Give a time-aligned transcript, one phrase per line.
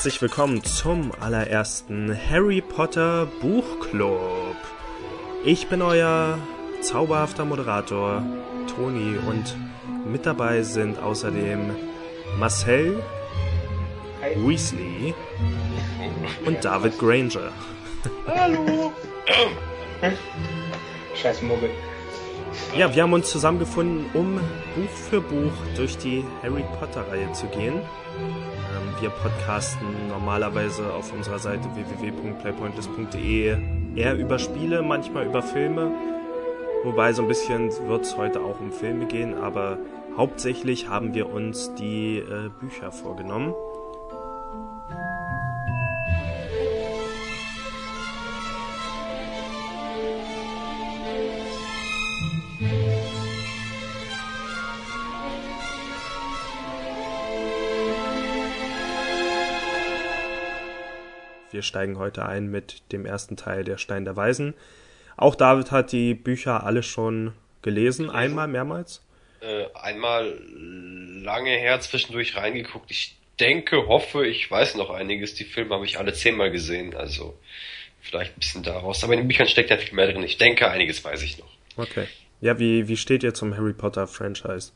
[0.00, 4.56] Herzlich willkommen zum allerersten Harry Potter Buchclub.
[5.44, 6.38] Ich bin euer
[6.80, 8.22] zauberhafter Moderator
[8.66, 9.54] Toni und
[10.10, 11.76] mit dabei sind außerdem
[12.38, 13.02] Marcel
[14.36, 15.14] Weasley
[16.46, 17.52] und David Granger.
[18.26, 18.94] Hallo!
[21.14, 21.68] Scheiß Muggel.
[22.76, 24.36] Ja, wir haben uns zusammengefunden, um
[24.76, 27.74] Buch für Buch durch die Harry Potter-Reihe zu gehen.
[27.74, 33.56] Ähm, wir podcasten normalerweise auf unserer Seite www.playpointless.de
[33.96, 35.90] eher über Spiele, manchmal über Filme.
[36.84, 39.78] Wobei so ein bisschen wird es heute auch um Filme gehen, aber
[40.16, 43.52] hauptsächlich haben wir uns die äh, Bücher vorgenommen.
[61.60, 64.54] Wir steigen heute ein mit dem ersten Teil der Stein der Weisen.
[65.18, 68.10] Auch David hat die Bücher alle schon gelesen, gelesen.
[68.10, 69.02] einmal, mehrmals?
[69.42, 70.40] Äh, einmal
[71.22, 72.90] lange her zwischendurch reingeguckt.
[72.90, 75.34] Ich denke, hoffe, ich weiß noch einiges.
[75.34, 77.38] Die Filme habe ich alle zehnmal gesehen, also
[78.00, 79.04] vielleicht ein bisschen daraus.
[79.04, 80.22] Aber in den Büchern steckt ja viel mehr drin.
[80.22, 81.50] Ich denke, einiges weiß ich noch.
[81.76, 82.06] Okay.
[82.40, 84.72] Ja, wie, wie steht ihr zum Harry Potter Franchise?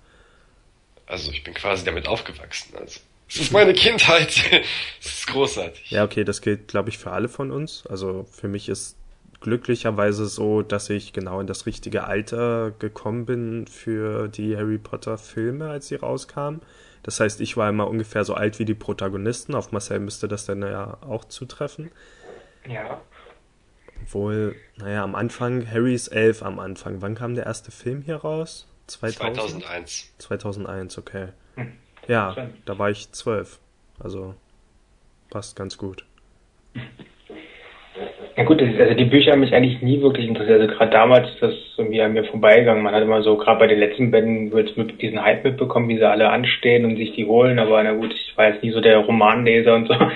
[1.06, 2.76] Also ich bin quasi damit aufgewachsen.
[2.76, 3.00] Also
[3.34, 4.43] es ist meine Kindheit.
[5.00, 5.91] Es ist großartig.
[5.91, 7.87] Ja, okay, das gilt, glaube ich, für alle von uns.
[7.87, 8.97] Also für mich ist
[9.41, 15.19] glücklicherweise so, dass ich genau in das richtige Alter gekommen bin für die Harry Potter
[15.19, 16.62] Filme, als sie rauskamen.
[17.03, 19.55] Das heißt, ich war immer ungefähr so alt wie die Protagonisten.
[19.55, 21.91] Auf Marcel müsste das dann ja auch zutreffen.
[22.66, 23.03] Ja.
[24.03, 27.03] Obwohl, naja, am Anfang, Harry ist elf am Anfang.
[27.03, 28.66] Wann kam der erste Film hier raus?
[28.87, 29.37] 2000?
[29.37, 30.12] 2001.
[30.19, 31.28] 2001, okay.
[31.56, 31.72] Hm.
[32.09, 32.34] Ja,
[32.65, 33.59] da war ich zwölf.
[34.03, 34.34] Also
[35.31, 36.04] passt ganz gut.
[38.37, 40.60] Ja gut, also die Bücher haben mich eigentlich nie wirklich interessiert.
[40.60, 42.82] Also gerade damals ist das irgendwie an mir vorbeigegangen.
[42.82, 45.98] Man hat immer so, gerade bei den letzten Bänden, wird mit diesen Hype mitbekommen, wie
[45.98, 47.60] sie alle anstehen und sich die holen.
[47.60, 49.94] Aber na gut, ich war jetzt nie so der Romanleser und so.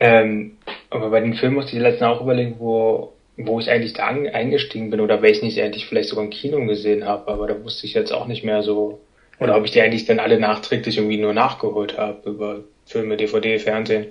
[0.00, 0.58] Ähm,
[0.90, 4.90] aber bei den Filmen musste ich letzten auch überlegen, wo, wo ich eigentlich da eingestiegen
[4.90, 7.26] bin oder welchen ich eigentlich vielleicht sogar im Kino gesehen habe.
[7.26, 9.00] Aber da wusste ich jetzt auch nicht mehr so,
[9.40, 13.58] oder ob ich die eigentlich dann alle nachträglich irgendwie nur nachgeholt habe über Filme, DVD,
[13.58, 14.06] Fernsehen.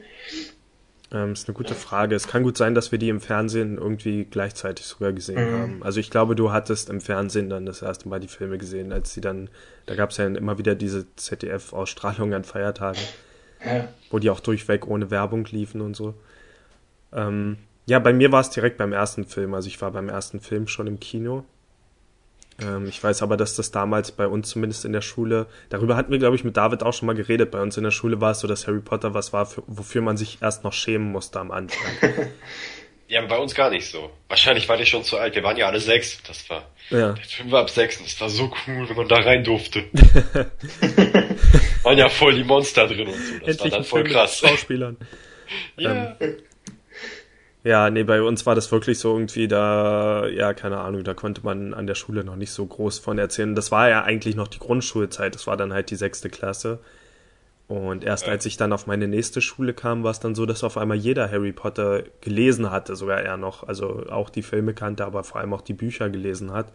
[1.11, 2.15] Ähm, ist eine gute Frage.
[2.15, 5.57] Es kann gut sein, dass wir die im Fernsehen irgendwie gleichzeitig sogar gesehen mhm.
[5.57, 5.83] haben.
[5.83, 9.13] Also ich glaube, du hattest im Fernsehen dann das erste Mal die Filme gesehen, als
[9.13, 9.49] sie dann,
[9.85, 13.01] da gab es ja immer wieder diese ZDF-Ausstrahlungen an Feiertagen,
[13.65, 13.87] ja.
[14.11, 16.13] wo die auch durchweg ohne Werbung liefen und so.
[17.13, 19.53] Ähm, ja, bei mir war es direkt beim ersten Film.
[19.53, 21.45] Also ich war beim ersten Film schon im Kino
[22.87, 26.17] ich weiß aber, dass das damals bei uns zumindest in der Schule, darüber hatten wir,
[26.17, 27.51] glaube ich, mit David auch schon mal geredet.
[27.51, 30.01] Bei uns in der Schule war es so, dass Harry Potter was war, für, wofür
[30.01, 31.91] man sich erst noch schämen musste am Anfang.
[33.07, 34.09] ja, bei uns gar nicht so.
[34.27, 35.35] Wahrscheinlich war ich schon zu alt.
[35.35, 36.19] Wir waren ja alle sechs.
[36.23, 36.67] Das war.
[36.89, 37.13] Ja.
[37.45, 39.83] War ab sechs und das war so cool, wenn man da rein durfte.
[41.83, 43.33] waren ja voll die Monster drin und so.
[43.39, 44.39] Das Endlich war dann voll Film krass.
[44.39, 44.97] Schauspielern.
[45.77, 46.17] ja.
[46.19, 46.37] Ähm,
[47.67, 51.43] ja, nee, bei uns war das wirklich so irgendwie da, ja, keine Ahnung, da konnte
[51.43, 53.55] man an der Schule noch nicht so groß von erzählen.
[53.55, 56.79] Das war ja eigentlich noch die Grundschulzeit, das war dann halt die sechste Klasse.
[57.67, 60.63] Und erst als ich dann auf meine nächste Schule kam, war es dann so, dass
[60.63, 65.03] auf einmal jeder Harry Potter gelesen hatte, sogar er noch, also auch die Filme kannte,
[65.03, 66.71] aber vor allem auch die Bücher gelesen hat.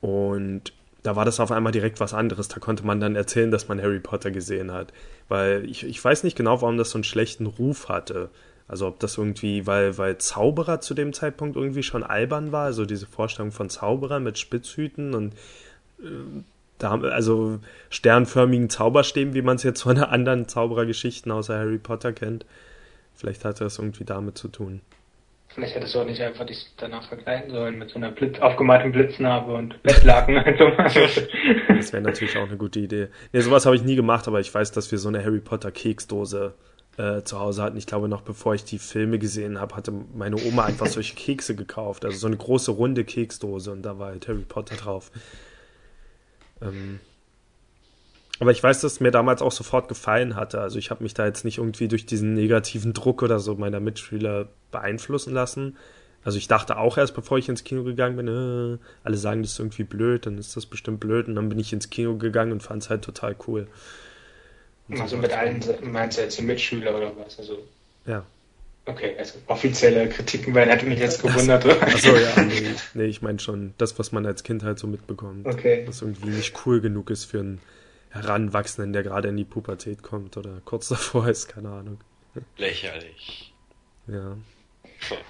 [0.00, 0.72] Und
[1.04, 2.48] da war das auf einmal direkt was anderes.
[2.48, 4.92] Da konnte man dann erzählen, dass man Harry Potter gesehen hat.
[5.28, 8.30] Weil ich, ich weiß nicht genau, warum das so einen schlechten Ruf hatte.
[8.72, 12.86] Also ob das irgendwie, weil, weil Zauberer zu dem Zeitpunkt irgendwie schon albern war, also
[12.86, 15.34] diese Vorstellung von Zauberern mit Spitzhüten und
[16.00, 16.06] äh,
[16.78, 17.58] da, also
[17.90, 22.46] sternförmigen Zauberstäben, wie man es jetzt von anderen Zauberergeschichten außer Harry Potter kennt.
[23.14, 24.80] Vielleicht hatte das irgendwie damit zu tun.
[25.48, 28.90] Vielleicht hättest du auch nicht einfach dich danach verkleiden sollen mit so einer Blitz, aufgemalten
[28.90, 30.36] Blitznarbe und Bettlaken.
[31.68, 33.08] das wäre natürlich auch eine gute Idee.
[33.34, 35.70] Nee, sowas habe ich nie gemacht, aber ich weiß, dass wir so eine Harry Potter
[35.70, 36.54] Keksdose
[36.96, 37.76] äh, zu Hause hatten.
[37.76, 41.54] Ich glaube, noch bevor ich die Filme gesehen habe, hatte meine Oma einfach solche Kekse
[41.54, 42.04] gekauft.
[42.04, 45.10] Also so eine große runde Keksdose und da war halt Harry Potter drauf.
[46.60, 47.00] Ähm,
[48.40, 50.60] aber ich weiß, dass es mir damals auch sofort gefallen hatte.
[50.60, 53.80] Also ich habe mich da jetzt nicht irgendwie durch diesen negativen Druck oder so meiner
[53.80, 55.76] Mitspieler beeinflussen lassen.
[56.24, 59.52] Also ich dachte auch erst, bevor ich ins Kino gegangen bin, äh, alle sagen, das
[59.52, 61.28] ist irgendwie blöd, dann ist das bestimmt blöd.
[61.28, 63.66] Und dann bin ich ins Kino gegangen und fand es halt total cool.
[64.90, 67.38] Also mit allen meinst du jetzt die Mitschüler oder was?
[67.38, 67.58] Also,
[68.06, 68.24] ja.
[68.84, 71.64] Okay, also offizielle Kritiken werden, hätte mich jetzt gewundert.
[71.82, 75.46] Achso, ja, nee, nee ich meine schon das, was man als Kind halt so mitbekommt.
[75.46, 75.84] Okay.
[75.86, 77.60] Was irgendwie nicht cool genug ist für einen
[78.10, 81.98] Heranwachsenden, der gerade in die Pubertät kommt oder kurz davor ist, keine Ahnung.
[82.56, 83.54] Lächerlich.
[84.08, 84.36] Ja.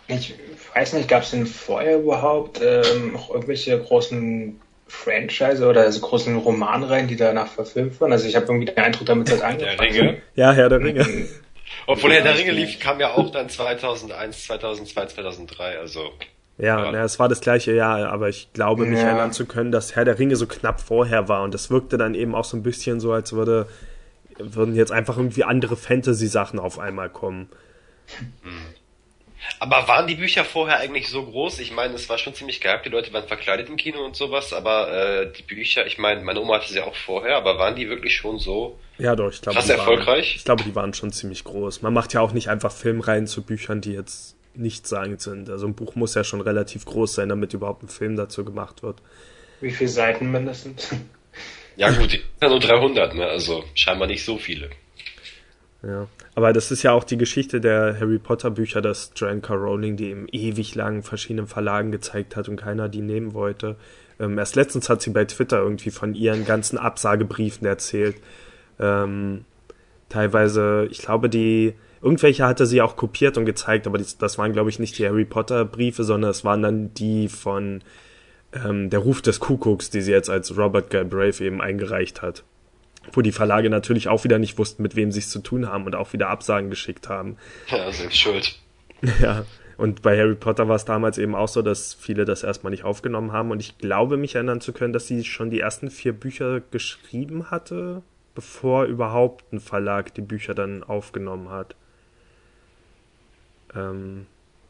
[0.08, 0.34] Ich
[0.74, 4.60] weiß nicht, gab es denn vorher überhaupt ähm, noch irgendwelche großen
[4.92, 8.12] Franchise oder also großen Romanreihen, die danach verfilmt wurden?
[8.12, 9.78] Also ich habe irgendwie den Eindruck, damit das angefangen.
[9.78, 10.22] Der Ringe.
[10.34, 11.06] Ja, Herr der Ringe.
[11.86, 16.12] Obwohl Herr der Ringe lief, kam ja auch dann 2001, 2002, 2003, also.
[16.58, 16.92] Ja, ja.
[16.92, 19.06] Na, es war das gleiche Jahr, aber ich glaube, mich ja.
[19.06, 22.14] erinnern zu können, dass Herr der Ringe so knapp vorher war und das wirkte dann
[22.14, 23.66] eben auch so ein bisschen so, als würde,
[24.38, 27.48] würden jetzt einfach irgendwie andere Fantasy-Sachen auf einmal kommen.
[28.42, 28.52] Hm.
[29.58, 31.60] Aber waren die Bücher vorher eigentlich so groß?
[31.60, 34.52] Ich meine, es war schon ziemlich gehypt, die Leute waren verkleidet im Kino und sowas,
[34.52, 37.88] aber äh, die Bücher, ich meine, meine Oma hatte sie auch vorher, aber waren die
[37.88, 40.06] wirklich schon so ja, doch, ich glaube, krass erfolgreich?
[40.06, 41.82] Waren, ich glaube, die waren schon ziemlich groß.
[41.82, 45.48] Man macht ja auch nicht einfach Filmreihen zu Büchern, die jetzt nichtssagend sind.
[45.50, 48.82] Also ein Buch muss ja schon relativ groß sein, damit überhaupt ein Film dazu gemacht
[48.82, 49.02] wird.
[49.60, 50.90] Wie viele Seiten mindestens?
[51.76, 53.26] Ja gut, ja nur 300, ne?
[53.26, 54.68] also scheinbar nicht so viele.
[55.82, 59.42] Ja, aber das ist ja auch die Geschichte der Harry Potter Bücher, dass Joanne.
[59.48, 63.76] Rowling die im ewig lang verschiedenen Verlagen gezeigt hat und keiner die nehmen wollte.
[64.20, 68.16] Ähm, erst letztens hat sie bei Twitter irgendwie von ihren ganzen Absagebriefen erzählt.
[68.78, 69.44] Ähm,
[70.08, 74.70] teilweise, ich glaube, die irgendwelche hatte sie auch kopiert und gezeigt, aber das waren, glaube
[74.70, 77.82] ich, nicht die Harry Potter Briefe, sondern es waren dann die von
[78.52, 82.44] ähm, Der Ruf des Kuckucks, die sie jetzt als Robert Galbraith eben eingereicht hat
[83.12, 85.86] wo die Verlage natürlich auch wieder nicht wussten, mit wem sie es zu tun haben
[85.86, 87.36] und auch wieder Absagen geschickt haben.
[87.68, 88.58] Ja, selbst schuld.
[89.20, 89.44] Ja,
[89.76, 92.84] und bei Harry Potter war es damals eben auch so, dass viele das erstmal nicht
[92.84, 96.12] aufgenommen haben und ich glaube mich erinnern zu können, dass sie schon die ersten vier
[96.12, 98.02] Bücher geschrieben hatte,
[98.36, 101.74] bevor überhaupt ein Verlag die Bücher dann aufgenommen hat.
[103.74, 104.26] Ähm,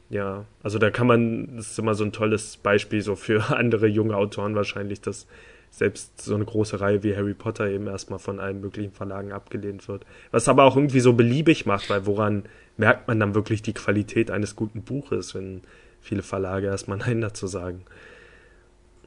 [0.08, 3.86] ja, also da kann man, das ist immer so ein tolles Beispiel so für andere
[3.86, 5.26] junge Autoren wahrscheinlich, dass
[5.72, 9.88] selbst so eine große Reihe wie Harry Potter eben erstmal von allen möglichen Verlagen abgelehnt
[9.88, 10.04] wird.
[10.30, 12.44] Was aber auch irgendwie so beliebig macht, weil woran
[12.76, 15.62] merkt man dann wirklich die Qualität eines guten Buches, wenn
[16.02, 17.86] viele Verlage erstmal Nein dazu sagen.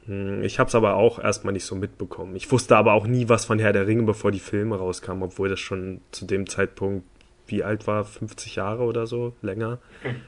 [0.06, 2.34] Hm, ich habe es aber auch erstmal nicht so mitbekommen.
[2.34, 5.48] Ich wusste aber auch nie was von Herr der Ringe, bevor die Filme rauskamen, obwohl
[5.48, 7.06] das schon zu dem Zeitpunkt,
[7.46, 9.78] wie alt war, 50 Jahre oder so, länger?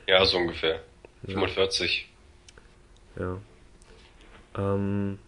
[0.07, 0.81] Ja, so ungefähr.
[1.27, 2.09] 45.
[3.19, 3.39] Ja.
[4.57, 5.19] Ähm,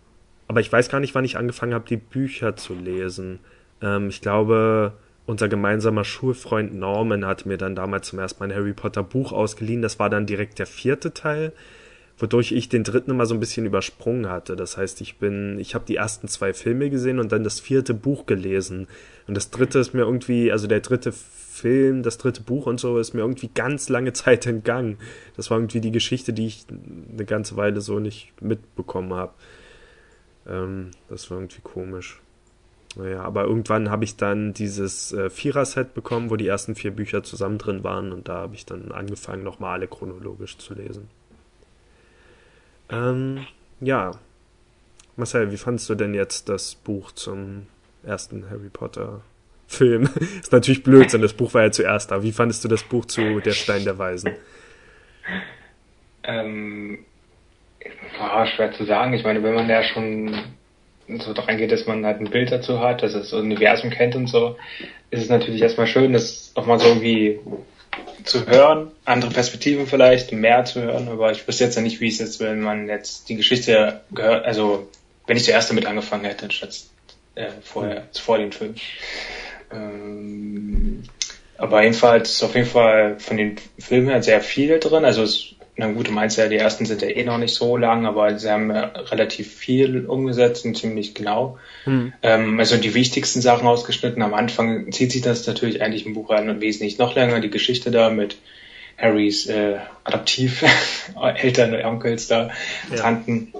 [0.50, 3.38] aber ich weiß gar nicht, wann ich angefangen habe, die Bücher zu lesen.
[3.80, 4.94] Ähm, ich glaube,
[5.24, 9.30] unser gemeinsamer Schulfreund Norman hat mir dann damals zum ersten Mal ein Harry Potter Buch
[9.30, 9.80] ausgeliehen.
[9.80, 11.52] Das war dann direkt der vierte Teil,
[12.18, 14.56] wodurch ich den dritten immer so ein bisschen übersprungen hatte.
[14.56, 17.94] Das heißt, ich bin, ich habe die ersten zwei Filme gesehen und dann das vierte
[17.94, 18.88] Buch gelesen.
[19.28, 22.98] Und das dritte ist mir irgendwie, also der dritte Film, das dritte Buch und so
[22.98, 24.98] ist mir irgendwie ganz lange Zeit entgangen.
[25.36, 29.32] Das war irgendwie die Geschichte, die ich eine ganze Weile so nicht mitbekommen habe.
[30.50, 32.20] Ähm, das war irgendwie komisch.
[32.96, 37.22] Naja, aber irgendwann habe ich dann dieses äh, Vierer-Set bekommen, wo die ersten vier Bücher
[37.22, 41.08] zusammen drin waren und da habe ich dann angefangen, nochmal alle chronologisch zu lesen.
[42.88, 43.46] Ähm,
[43.80, 44.12] ja.
[45.16, 47.66] Marcel, wie fandest du denn jetzt das Buch zum
[48.02, 49.20] ersten Harry Potter
[49.68, 50.08] Film?
[50.40, 52.24] ist natürlich Blödsinn, das Buch war ja zuerst da.
[52.24, 54.32] Wie fandest du das Buch zu Der Stein der Weisen?
[56.24, 57.04] Ähm,
[58.18, 59.14] Ah, schwer zu sagen.
[59.14, 60.34] Ich meine, wenn man ja schon
[61.18, 64.14] so dran geht, dass man halt ein Bild dazu hat, dass es das Universum kennt
[64.14, 64.56] und so,
[65.10, 67.40] ist es natürlich erstmal schön, das nochmal so irgendwie
[68.24, 72.08] zu hören, andere Perspektiven vielleicht, mehr zu hören, aber ich wüsste jetzt ja nicht, wie
[72.08, 74.88] es ist, wenn man jetzt die Geschichte gehört, also
[75.26, 76.80] wenn ich zuerst damit angefangen hätte, statt
[77.34, 78.74] äh, vorher, vor dem Film.
[79.72, 81.02] Ähm,
[81.56, 85.49] aber jedenfalls ist auf jeden Fall von den Filmen her sehr viel drin, also es
[85.76, 88.38] na gut, du meinst ja, die ersten sind ja eh noch nicht so lang, aber
[88.38, 91.58] sie haben ja relativ viel umgesetzt und ziemlich genau.
[91.86, 92.12] Mhm.
[92.22, 94.22] Ähm, also die wichtigsten Sachen ausgeschnitten.
[94.22, 97.50] Am Anfang zieht sich das natürlich eigentlich im Buch an und wesentlich noch länger, die
[97.50, 98.36] Geschichte da mit
[98.98, 102.50] Harrys äh, Adoptiveltern und Onkels da,
[102.90, 102.96] ja.
[102.96, 103.52] Tanten.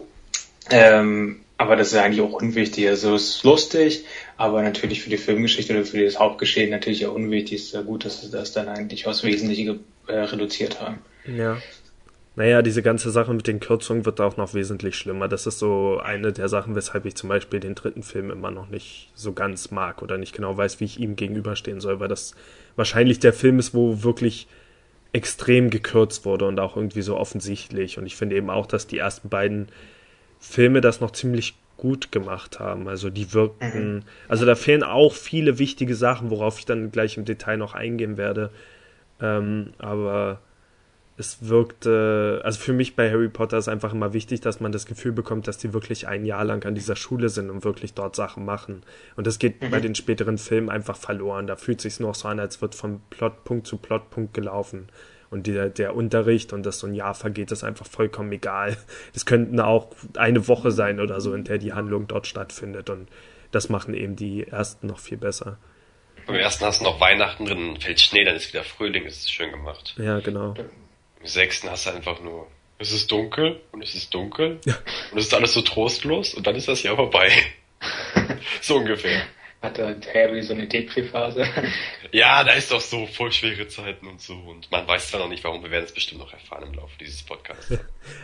[0.70, 2.88] Ähm, aber das ist eigentlich auch unwichtig.
[2.88, 4.04] Also es ist lustig,
[4.36, 7.58] aber natürlich für die Filmgeschichte oder für das Hauptgeschehen natürlich auch unwichtig.
[7.58, 10.98] Es ist ja gut, dass sie das dann eigentlich aufs Wesentliche äh, reduziert haben.
[11.26, 11.58] Ja.
[12.40, 15.28] Naja, diese ganze Sache mit den Kürzungen wird auch noch wesentlich schlimmer.
[15.28, 18.70] Das ist so eine der Sachen, weshalb ich zum Beispiel den dritten Film immer noch
[18.70, 22.34] nicht so ganz mag oder nicht genau weiß, wie ich ihm gegenüberstehen soll, weil das
[22.76, 24.48] wahrscheinlich der Film ist, wo wirklich
[25.12, 27.98] extrem gekürzt wurde und auch irgendwie so offensichtlich.
[27.98, 29.68] Und ich finde eben auch, dass die ersten beiden
[30.38, 32.88] Filme das noch ziemlich gut gemacht haben.
[32.88, 34.02] Also die wirkten, mhm.
[34.28, 38.16] also da fehlen auch viele wichtige Sachen, worauf ich dann gleich im Detail noch eingehen
[38.16, 38.48] werde.
[39.20, 40.40] Ähm, aber
[41.20, 44.86] es wirkte, also für mich bei Harry Potter ist einfach immer wichtig, dass man das
[44.86, 48.16] Gefühl bekommt, dass die wirklich ein Jahr lang an dieser Schule sind und wirklich dort
[48.16, 48.82] Sachen machen.
[49.16, 49.70] Und das geht mhm.
[49.70, 51.46] bei den späteren Filmen einfach verloren.
[51.46, 54.88] Da fühlt sich nur so an, als wird von Plotpunkt zu Plotpunkt gelaufen.
[55.30, 58.76] Und der, der Unterricht und dass so ein Jahr vergeht, ist einfach vollkommen egal.
[59.14, 62.90] Es könnten auch eine Woche sein oder so, in der die Handlung dort stattfindet.
[62.90, 63.08] Und
[63.52, 65.58] das machen eben die ersten noch viel besser.
[66.26, 69.32] Beim ersten hast du noch Weihnachten drin, fällt Schnee, dann ist wieder Frühling, das ist
[69.32, 69.94] schön gemacht.
[69.98, 70.54] Ja, genau.
[71.20, 72.46] Im sechsten hast du einfach nur,
[72.78, 74.74] es ist dunkel und es ist dunkel ja.
[75.12, 77.30] und es ist alles so trostlos und dann ist das Jahr vorbei.
[78.60, 79.22] so ungefähr.
[79.60, 81.46] Hat da Harry so eine Depri-Phase?
[82.12, 85.28] ja, da ist doch so voll schwere Zeiten und so und man weiß zwar noch
[85.28, 87.78] nicht warum, wir werden es bestimmt noch erfahren im Laufe dieses Podcasts.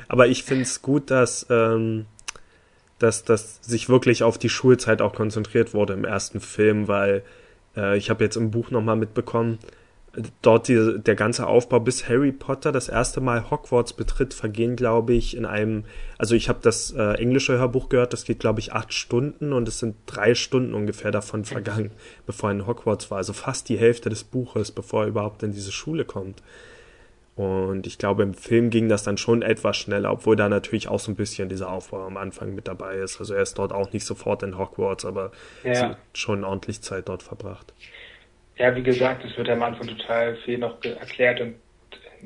[0.09, 2.07] Aber ich finde es gut, dass, ähm,
[2.99, 7.23] dass, dass sich wirklich auf die Schulzeit auch konzentriert wurde im ersten Film, weil
[7.77, 9.59] äh, ich habe jetzt im Buch nochmal mitbekommen,
[10.43, 15.15] dort die, der ganze Aufbau bis Harry Potter das erste Mal Hogwarts betritt, vergehen, glaube
[15.15, 15.85] ich, in einem,
[16.19, 19.69] also ich habe das äh, englische Hörbuch gehört, das geht, glaube ich, acht Stunden und
[19.69, 21.91] es sind drei Stunden ungefähr davon vergangen,
[22.27, 23.19] bevor er in Hogwarts war.
[23.19, 26.43] Also fast die Hälfte des Buches, bevor er überhaupt in diese Schule kommt.
[27.37, 30.99] Und ich glaube, im Film ging das dann schon etwas schneller, obwohl da natürlich auch
[30.99, 33.21] so ein bisschen dieser Aufbau am Anfang mit dabei ist.
[33.21, 35.33] Also er ist dort auch nicht sofort in Hogwarts, aber
[35.63, 35.99] ja.
[36.15, 37.75] schon ordentlich Zeit dort verbracht.
[38.59, 41.57] Ja, wie gesagt, es wird am Anfang total viel noch erklärt und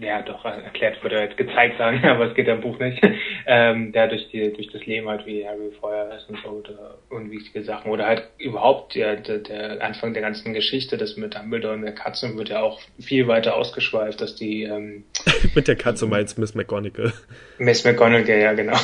[0.00, 3.02] ja, doch, erklärt würde jetzt gezeigt sagen, aber es geht im Buch nicht.
[3.46, 6.98] ähm, ja, durch die, durch das Leben halt, wie Harry vorher ist und so, oder
[7.10, 7.90] unwichtige Sachen.
[7.90, 11.94] Oder halt überhaupt ja, der, der Anfang der ganzen Geschichte, das mit Dumbledore und der
[11.94, 15.04] Katze wird ja auch viel weiter ausgeschweift, dass die ähm,
[15.54, 17.12] Mit der Katze meinst Miss McGonagall.
[17.58, 18.78] Miss McGonagall, ja, genau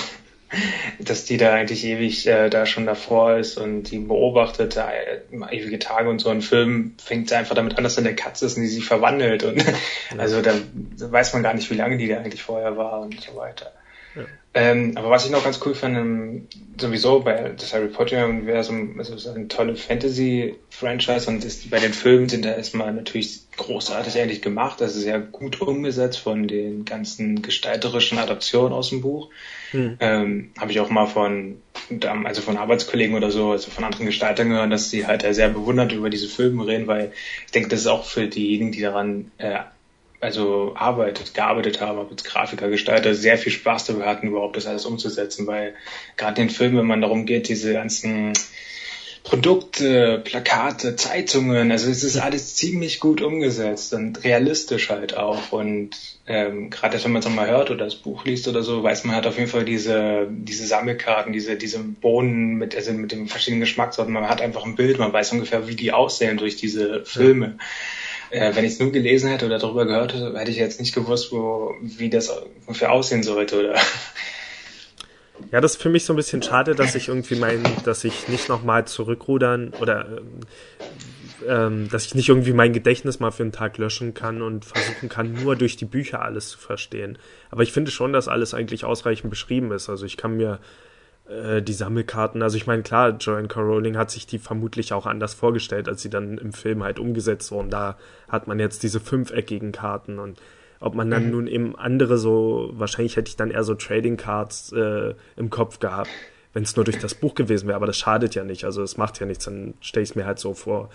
[0.98, 5.78] dass die da eigentlich ewig äh, da schon davor ist und die beobachtet äh, ewige
[5.78, 6.30] Tage und so.
[6.30, 9.44] Ein Film fängt einfach damit an, dass dann der Katze ist und die sich verwandelt
[9.44, 9.64] und
[10.18, 10.52] also da
[10.98, 13.72] weiß man gar nicht, wie lange die da eigentlich vorher war und so weiter.
[14.56, 14.62] Ja.
[14.62, 16.48] Ähm, aber was ich noch ganz cool fand, ähm,
[16.80, 21.78] sowieso bei das Harry Potter Universum, also es ist eine tolle Fantasy-Franchise und ist, bei
[21.78, 24.80] den Filmen sind da erstmal natürlich großartig ähnlich gemacht.
[24.80, 29.28] Das ist sehr gut umgesetzt von den ganzen gestalterischen Adaptionen aus dem Buch.
[29.72, 29.98] Hm.
[30.00, 31.60] Ähm, Habe ich auch mal von,
[32.25, 35.92] also von Arbeitskollegen oder so, also von anderen Gestaltern gehört, dass sie halt sehr bewundert
[35.92, 37.12] über diese Filme reden, weil
[37.44, 39.58] ich denke, das ist auch für diejenigen, die daran äh,
[40.20, 44.66] also arbeitet, gearbeitet haben, ob jetzt Grafiker, Gestalter, sehr viel Spaß dabei hatten, überhaupt das
[44.66, 45.75] alles umzusetzen, weil
[46.16, 48.32] gerade in den Filmen, wenn man darum geht, diese ganzen
[49.26, 55.50] Produkte, Plakate, Zeitungen, also es ist alles ziemlich gut umgesetzt und realistisch halt auch.
[55.50, 55.90] Und
[56.28, 59.16] ähm, gerade wenn man es nochmal hört oder das Buch liest oder so, weiß man
[59.16, 63.61] halt auf jeden Fall diese, diese Sammelkarten, diese, diese Bohnen mit, also mit den verschiedenen
[63.61, 64.14] Geschmackssorten.
[64.14, 67.56] Man hat einfach ein Bild, man weiß ungefähr, wie die aussehen durch diese Filme.
[67.58, 67.64] Ja.
[68.30, 70.95] Äh, wenn ich es nur gelesen hätte oder darüber gehört hätte, hätte ich jetzt nicht
[70.95, 72.30] gewusst, wo, wie das
[72.66, 73.75] ungefähr aussehen sollte oder
[75.52, 78.28] ja, das ist für mich so ein bisschen schade, dass ich irgendwie mein, dass ich
[78.28, 80.23] nicht nochmal zurückrudern oder
[81.47, 85.09] ähm, dass ich nicht irgendwie mein Gedächtnis mal für einen Tag löschen kann und versuchen
[85.09, 87.18] kann, nur durch die Bücher alles zu verstehen.
[87.50, 89.88] Aber ich finde schon, dass alles eigentlich ausreichend beschrieben ist.
[89.88, 90.59] Also ich kann mir
[91.28, 93.61] äh, die Sammelkarten, also ich meine, klar, Joanne K.
[93.61, 97.50] Rowling hat sich die vermutlich auch anders vorgestellt, als sie dann im Film halt umgesetzt
[97.50, 97.71] wurden.
[97.71, 97.97] Da
[98.28, 100.40] hat man jetzt diese fünfeckigen Karten und
[100.78, 101.30] ob man dann mhm.
[101.30, 105.78] nun eben andere so, wahrscheinlich hätte ich dann eher so Trading Cards äh, im Kopf
[105.78, 106.11] gehabt,
[106.52, 108.97] wenn es nur durch das Buch gewesen wäre, aber das schadet ja nicht, also es
[108.97, 110.90] macht ja nichts, dann stelle ich es mir halt so vor.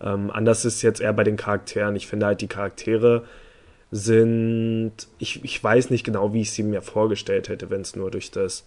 [0.00, 1.96] Ähm, anders ist jetzt eher bei den Charakteren.
[1.96, 3.24] Ich finde halt, die Charaktere
[3.90, 8.10] sind, ich, ich weiß nicht genau, wie ich sie mir vorgestellt hätte, wenn es nur
[8.10, 8.64] durch das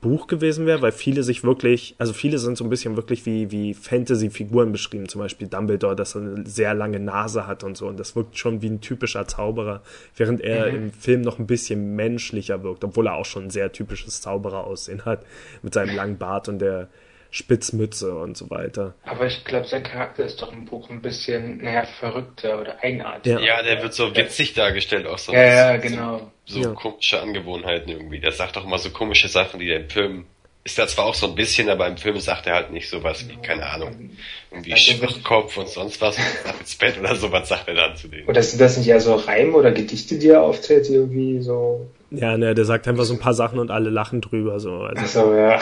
[0.00, 3.50] Buch gewesen wäre, weil viele sich wirklich, also viele sind so ein bisschen wirklich wie,
[3.50, 7.88] wie Fantasy-Figuren beschrieben, zum Beispiel Dumbledore, dass er eine sehr lange Nase hat und so,
[7.88, 9.82] und das wirkt schon wie ein typischer Zauberer,
[10.14, 10.76] während er mhm.
[10.76, 15.04] im Film noch ein bisschen menschlicher wirkt, obwohl er auch schon ein sehr typisches Zaubereraussehen
[15.04, 15.24] hat,
[15.62, 16.88] mit seinem langen Bart und der
[17.36, 18.94] Spitzmütze und so weiter.
[19.04, 23.30] Aber ich glaube, sein Charakter ist doch im Buch ein bisschen, naja, verrückter oder eigenartig.
[23.30, 25.32] Ja, ja der wird so witzig dargestellt, auch so.
[25.32, 26.30] Ja, ja, genau.
[26.46, 26.74] So, so ja.
[26.74, 28.20] komische Angewohnheiten irgendwie.
[28.20, 30.24] Der sagt doch immer so komische Sachen, die der im Film
[30.64, 33.24] ist da zwar auch so ein bisschen, aber im Film sagt er halt nicht sowas
[33.28, 34.10] wie, keine Ahnung,
[34.50, 38.08] irgendwie also, Schwachkopf und sonst was, ab ins Bett oder sowas sagt er dann zu
[38.08, 38.26] denen.
[38.26, 41.86] Oder sind das nicht eher so Reime oder Gedichte, die er auftritt, irgendwie so?
[42.10, 44.78] Ja, ne, der sagt einfach so ein paar Sachen und alle lachen drüber, so.
[44.80, 45.60] Also, Ach so, ja.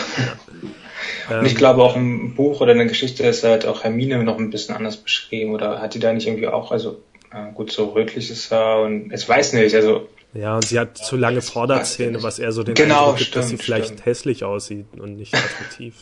[1.30, 4.38] Und ich glaube auch im Buch oder in der Geschichte ist halt auch Hermine noch
[4.38, 7.86] ein bisschen anders beschrieben oder hat die da nicht irgendwie auch, also äh, gut, so
[7.86, 10.08] rötliches Haar und ich weiß nicht, also.
[10.32, 13.44] Ja, und sie hat zu lange Vorderzähne, was eher so den genau, Eindruck gibt, stimmt,
[13.44, 14.06] dass sie vielleicht stimmt.
[14.06, 15.94] hässlich aussieht und nicht attraktiv.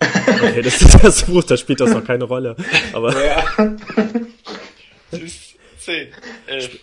[0.00, 2.56] okay, das ist das Buch, da spielt das noch keine Rolle.
[2.92, 3.12] Aber.
[3.24, 3.44] Ja.
[5.84, 6.08] 10,
[6.46, 6.80] 11.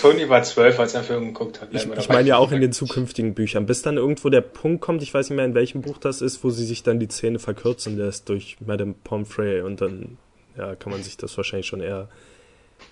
[0.00, 1.68] Tony war 12, als er Film geguckt hat.
[1.72, 3.66] Ich, ich meine ja auch in den zukünftigen Büchern.
[3.66, 6.44] Bis dann irgendwo der Punkt kommt, ich weiß nicht mehr in welchem Buch das ist,
[6.44, 10.18] wo sie sich dann die Zähne verkürzen lässt durch Madame Pomfrey und dann
[10.56, 12.08] ja, kann man sich das wahrscheinlich schon eher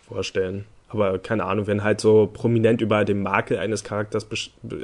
[0.08, 0.64] vorstellen.
[0.88, 4.26] Aber keine Ahnung, wenn halt so prominent über den Makel eines Charakters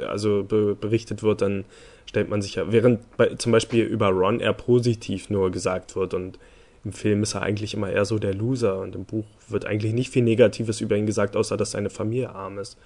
[0.07, 1.65] also berichtet wird, dann
[2.05, 6.13] stellt man sich ja, während bei, zum Beispiel über Ron eher positiv nur gesagt wird
[6.13, 6.39] und
[6.83, 9.93] im Film ist er eigentlich immer eher so der Loser und im Buch wird eigentlich
[9.93, 12.77] nicht viel Negatives über ihn gesagt, außer dass seine Familie arm ist.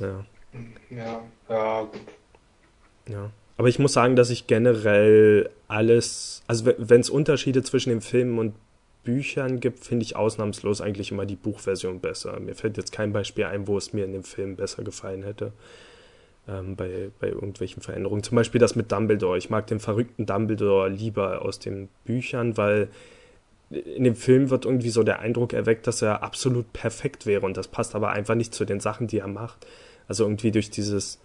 [0.00, 0.24] Ja.
[0.90, 2.00] Ja, ja, gut.
[3.08, 3.30] Ja.
[3.56, 8.38] Aber ich muss sagen, dass ich generell alles, also wenn es Unterschiede zwischen den Filmen
[8.38, 8.54] und
[9.04, 12.38] Büchern gibt, finde ich ausnahmslos eigentlich immer die Buchversion besser.
[12.40, 15.52] Mir fällt jetzt kein Beispiel ein, wo es mir in dem Film besser gefallen hätte.
[16.48, 18.24] Ähm, bei, bei irgendwelchen Veränderungen.
[18.24, 19.38] Zum Beispiel das mit Dumbledore.
[19.38, 22.88] Ich mag den verrückten Dumbledore lieber aus den Büchern, weil
[23.70, 27.56] in dem Film wird irgendwie so der Eindruck erweckt, dass er absolut perfekt wäre und
[27.56, 29.66] das passt aber einfach nicht zu den Sachen, die er macht.
[30.08, 31.20] Also irgendwie durch dieses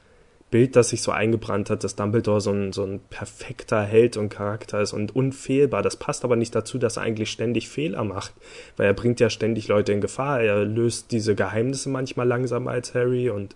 [0.50, 4.30] Bild, das sich so eingebrannt hat, dass Dumbledore so ein, so ein perfekter Held und
[4.30, 5.82] Charakter ist und unfehlbar.
[5.82, 8.34] Das passt aber nicht dazu, dass er eigentlich ständig Fehler macht,
[8.78, 10.42] weil er bringt ja ständig Leute in Gefahr.
[10.42, 13.56] Er löst diese Geheimnisse manchmal langsamer als Harry und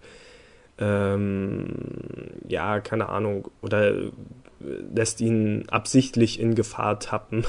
[0.79, 1.67] ähm,
[2.47, 3.93] ja, keine Ahnung, oder
[4.59, 7.45] lässt ihn absichtlich in Gefahr tappen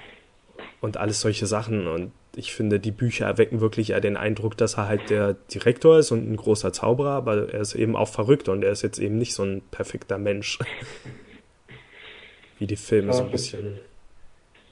[0.80, 4.74] und alles solche Sachen und ich finde, die Bücher erwecken wirklich eher den Eindruck, dass
[4.74, 8.50] er halt der Direktor ist und ein großer Zauberer, aber er ist eben auch verrückt
[8.50, 10.58] und er ist jetzt eben nicht so ein perfekter Mensch.
[12.58, 13.78] Wie die Filme ja, so ein bisschen.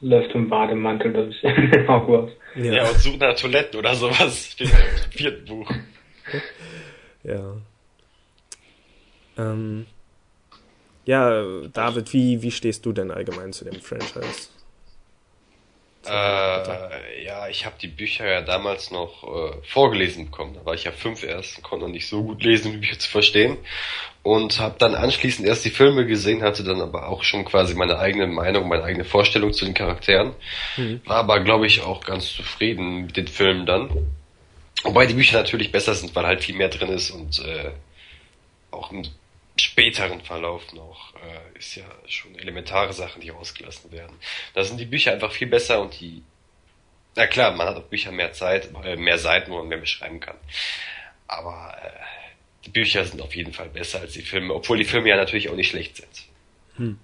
[0.03, 1.43] Läuft im Bademantel durch
[1.89, 2.33] Hogwarts.
[2.55, 2.73] Ja.
[2.73, 4.53] ja, und sucht nach Toiletten oder sowas.
[4.53, 5.71] Steht im vierten Buch.
[7.25, 7.57] Ja.
[9.37, 9.87] Ähm,
[11.05, 14.49] ja, David, wie, wie stehst du denn allgemein zu dem Franchise?
[16.07, 20.55] Äh, ja, ich habe die Bücher ja damals noch äh, vorgelesen bekommen.
[20.55, 22.79] Da war ich ja fünf erst und konnte noch nicht so gut lesen, um die
[22.79, 23.57] Bücher zu verstehen.
[24.23, 27.99] Und habe dann anschließend erst die Filme gesehen, hatte dann aber auch schon quasi meine
[27.99, 30.35] eigene Meinung, meine eigene Vorstellung zu den Charakteren.
[30.77, 31.01] Mhm.
[31.05, 33.91] War aber, glaube ich, auch ganz zufrieden mit den Filmen dann.
[34.85, 37.73] Wobei die Bücher natürlich besser sind, weil halt viel mehr drin ist und äh,
[38.71, 39.03] auch im
[39.57, 44.15] späteren Verlauf noch äh, ist ja schon elementare Sachen, die ausgelassen werden.
[44.53, 46.23] Da sind die Bücher einfach viel besser und die,
[47.17, 50.21] na klar, man hat auf Bücher mehr Zeit, äh, mehr Seiten, wo man mehr beschreiben
[50.21, 50.37] kann.
[51.29, 51.91] Aber äh,
[52.67, 55.49] die Bücher sind auf jeden Fall besser als die Filme, obwohl die Filme ja natürlich
[55.49, 56.25] auch nicht schlecht sind.
[56.77, 56.99] Hm.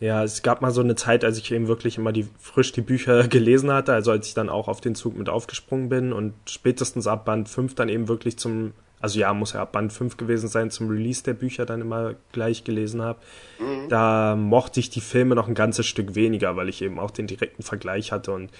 [0.00, 2.82] Ja, es gab mal so eine Zeit, als ich eben wirklich immer die frisch die
[2.82, 6.34] Bücher gelesen hatte, also als ich dann auch auf den Zug mit aufgesprungen bin und
[6.48, 10.16] spätestens ab Band 5 dann eben wirklich zum also ja, muss ja ab Band 5
[10.16, 13.18] gewesen sein, zum Release der Bücher dann immer gleich gelesen habe.
[13.58, 13.90] Mhm.
[13.90, 17.26] Da mochte ich die Filme noch ein ganzes Stück weniger, weil ich eben auch den
[17.26, 18.50] direkten Vergleich hatte und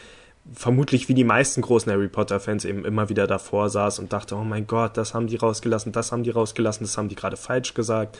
[0.53, 4.37] vermutlich wie die meisten großen Harry Potter Fans eben immer wieder davor saß und dachte,
[4.37, 7.39] oh mein Gott, das haben die rausgelassen, das haben die rausgelassen, das haben die gerade
[7.39, 8.19] falsch gesagt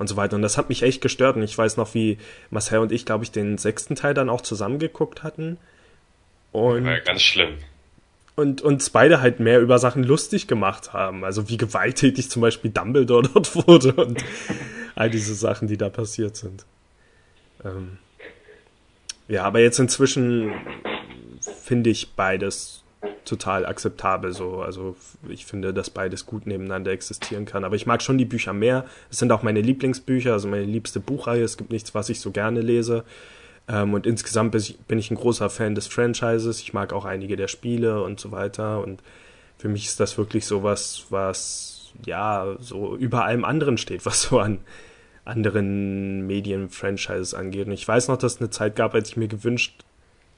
[0.00, 0.34] und so weiter.
[0.34, 1.36] Und das hat mich echt gestört.
[1.36, 2.18] Und ich weiß noch, wie
[2.50, 5.58] Marcel und ich, glaube ich, den sechsten Teil dann auch zusammengeguckt hatten.
[6.50, 7.58] Und ja, ganz schlimm
[8.40, 11.24] und uns beide halt mehr über Sachen lustig gemacht haben.
[11.24, 14.24] Also wie gewalttätig zum Beispiel Dumbledore dort wurde und
[14.94, 16.64] all diese Sachen, die da passiert sind.
[17.64, 17.98] Ähm
[19.28, 20.52] ja, aber jetzt inzwischen
[21.40, 22.79] finde ich beides
[23.24, 24.60] total akzeptabel so.
[24.60, 24.96] Also
[25.28, 27.64] ich finde, dass beides gut nebeneinander existieren kann.
[27.64, 28.84] Aber ich mag schon die Bücher mehr.
[29.10, 31.42] Es sind auch meine Lieblingsbücher, also meine liebste Buchreihe.
[31.42, 33.04] Es gibt nichts, was ich so gerne lese.
[33.68, 34.52] Ähm, und insgesamt
[34.88, 36.60] bin ich ein großer Fan des Franchises.
[36.60, 38.82] Ich mag auch einige der Spiele und so weiter.
[38.82, 39.02] Und
[39.58, 44.22] für mich ist das wirklich so was, was ja so über allem anderen steht, was
[44.22, 44.58] so an
[45.24, 47.66] anderen Medien-Franchises angeht.
[47.66, 49.84] Und ich weiß noch, dass es eine Zeit gab, als ich mir gewünscht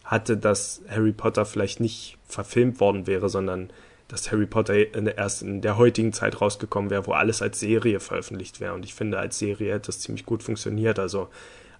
[0.04, 3.70] hatte, dass Harry Potter vielleicht nicht verfilmt worden wäre, sondern
[4.08, 4.74] dass Harry Potter
[5.16, 8.74] erst in der heutigen Zeit rausgekommen wäre, wo alles als Serie veröffentlicht wäre.
[8.74, 10.98] Und ich finde, als Serie hätte es ziemlich gut funktioniert.
[10.98, 11.28] Also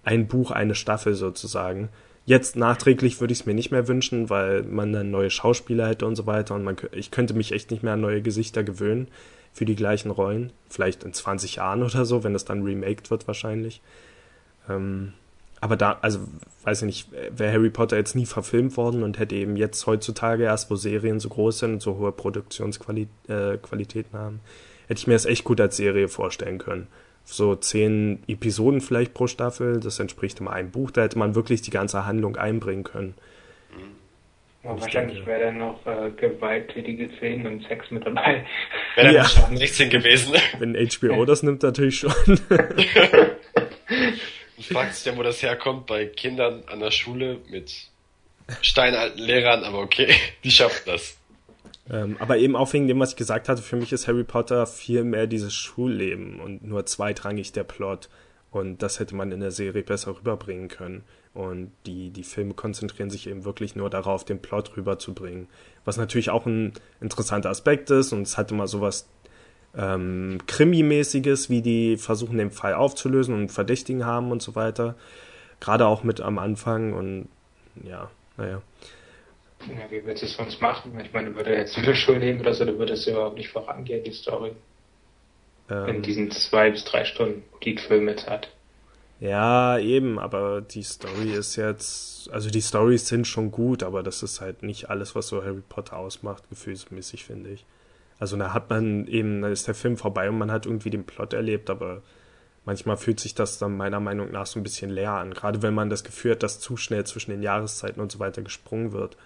[0.03, 1.89] ein Buch, eine Staffel sozusagen.
[2.25, 6.05] Jetzt nachträglich würde ich es mir nicht mehr wünschen, weil man dann neue Schauspieler hätte
[6.05, 9.09] und so weiter und man, ich könnte mich echt nicht mehr an neue Gesichter gewöhnen
[9.51, 10.51] für die gleichen Rollen.
[10.69, 13.81] Vielleicht in 20 Jahren oder so, wenn das dann remaked wird wahrscheinlich.
[14.69, 15.13] Ähm,
[15.63, 16.19] aber da, also
[16.63, 20.43] weiß ich nicht, wäre Harry Potter jetzt nie verfilmt worden und hätte eben jetzt heutzutage
[20.43, 24.39] erst, wo Serien so groß sind und so hohe Produktionsqualitäten äh, haben,
[24.87, 26.87] hätte ich mir das echt gut als Serie vorstellen können
[27.25, 29.79] so zehn Episoden vielleicht pro Staffel.
[29.79, 30.91] Das entspricht immer einem Buch.
[30.91, 33.13] Da hätte man wirklich die ganze Handlung einbringen können.
[34.63, 38.45] Ja, wahrscheinlich wäre dann noch äh, gewalttätige Szenen und Sex mit dabei.
[38.95, 39.25] Wäre ja.
[39.41, 40.35] dann 16 gewesen.
[40.57, 42.13] Wenn HBO das nimmt, natürlich schon.
[44.67, 47.73] Du fragst ja, wo das herkommt, bei Kindern an der Schule mit
[48.61, 51.17] steinalten Lehrern, aber okay, die schaffen das.
[51.89, 54.65] Ähm, aber eben auch wegen dem, was ich gesagt hatte, für mich ist Harry Potter
[54.65, 58.09] viel mehr dieses Schulleben und nur zweitrangig der Plot.
[58.51, 61.03] Und das hätte man in der Serie besser rüberbringen können.
[61.33, 65.47] Und die, die Filme konzentrieren sich eben wirklich nur darauf, den Plot rüberzubringen.
[65.83, 69.09] Was natürlich auch ein interessanter Aspekt ist und es hat immer sowas
[69.75, 74.95] ähm, Krimi-mäßiges, wie die versuchen, den Fall aufzulösen und Verdächtigen haben und so weiter.
[75.59, 77.27] Gerade auch mit am Anfang und
[77.83, 78.61] ja, naja.
[79.67, 80.99] Ja, wie willst du es sonst machen?
[81.03, 83.49] Ich meine, würde er jetzt wieder Schuld nehmen oder so, dann würde es überhaupt nicht
[83.49, 84.51] vorangehen, die Story.
[85.69, 88.49] Ähm, in diesen zwei bis drei Stunden, die Film jetzt hat.
[89.19, 94.21] Ja, eben, aber die Story ist jetzt, also die Stories sind schon gut, aber das
[94.21, 97.65] ist halt nicht alles, was so Harry Potter ausmacht, gefühlsmäßig, finde ich.
[98.19, 101.05] Also da hat man eben, da ist der Film vorbei und man hat irgendwie den
[101.05, 102.01] Plot erlebt, aber
[102.65, 105.33] manchmal fühlt sich das dann meiner Meinung nach so ein bisschen leer an.
[105.33, 108.41] Gerade wenn man das Gefühl hat, dass zu schnell zwischen den Jahreszeiten und so weiter
[108.41, 109.17] gesprungen wird.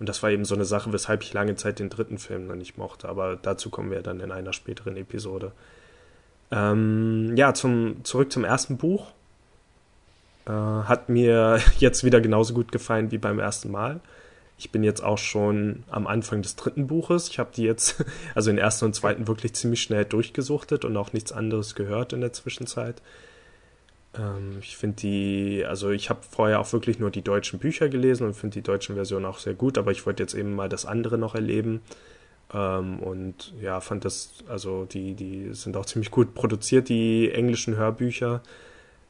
[0.00, 2.58] Und das war eben so eine Sache, weshalb ich lange Zeit den dritten Film dann
[2.58, 3.08] nicht mochte.
[3.08, 5.52] Aber dazu kommen wir dann in einer späteren Episode.
[6.50, 9.12] Ähm, ja, zum, zurück zum ersten Buch.
[10.46, 14.00] Äh, hat mir jetzt wieder genauso gut gefallen wie beim ersten Mal.
[14.64, 17.28] Ich bin jetzt auch schon am Anfang des dritten Buches.
[17.28, 18.02] Ich habe die jetzt,
[18.34, 22.22] also den ersten und zweiten, wirklich ziemlich schnell durchgesuchtet und auch nichts anderes gehört in
[22.22, 23.02] der Zwischenzeit.
[24.16, 28.26] Ähm, ich finde die, also ich habe vorher auch wirklich nur die deutschen Bücher gelesen
[28.26, 30.86] und finde die deutschen Versionen auch sehr gut, aber ich wollte jetzt eben mal das
[30.86, 31.82] andere noch erleben.
[32.54, 37.76] Ähm, und ja, fand das, also die, die sind auch ziemlich gut produziert, die englischen
[37.76, 38.40] Hörbücher.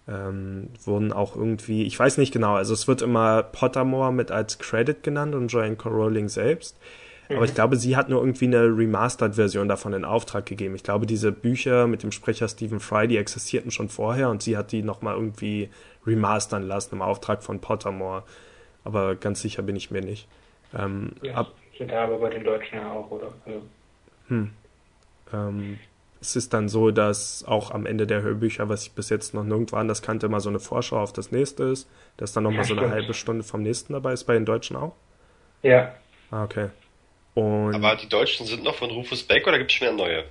[0.06, 4.58] Ähm, wurden auch irgendwie, ich weiß nicht genau, also es wird immer Pottermore mit als
[4.58, 6.76] Credit genannt und Joanne Rowling selbst.
[7.28, 7.36] Mhm.
[7.36, 10.74] Aber ich glaube, sie hat nur irgendwie eine Remastered-Version davon in Auftrag gegeben.
[10.74, 14.56] Ich glaube, diese Bücher mit dem Sprecher Stephen Fry, die existierten schon vorher und sie
[14.56, 15.70] hat die nochmal irgendwie
[16.06, 18.24] remastern lassen im Auftrag von Pottermore.
[18.84, 20.28] Aber ganz sicher bin ich mir nicht.
[20.78, 23.32] Ähm, ja, ab, sind da aber bei den Deutschen ja auch, oder?
[23.46, 23.62] Also.
[24.28, 24.50] Hm.
[25.32, 25.78] Ähm,
[26.24, 29.44] es ist dann so, dass auch am Ende der Hörbücher, was ich bis jetzt noch
[29.44, 32.64] nirgendwo anders kannte, mal so eine Vorschau auf das nächste ist, dass dann nochmal ja,
[32.64, 34.94] so eine halbe Stunde vom nächsten dabei ist, bei den Deutschen auch?
[35.62, 35.94] Ja.
[36.30, 36.70] Ah, okay.
[37.34, 40.24] Und Aber die Deutschen sind noch von Rufus Beck oder gibt es schon wieder neue?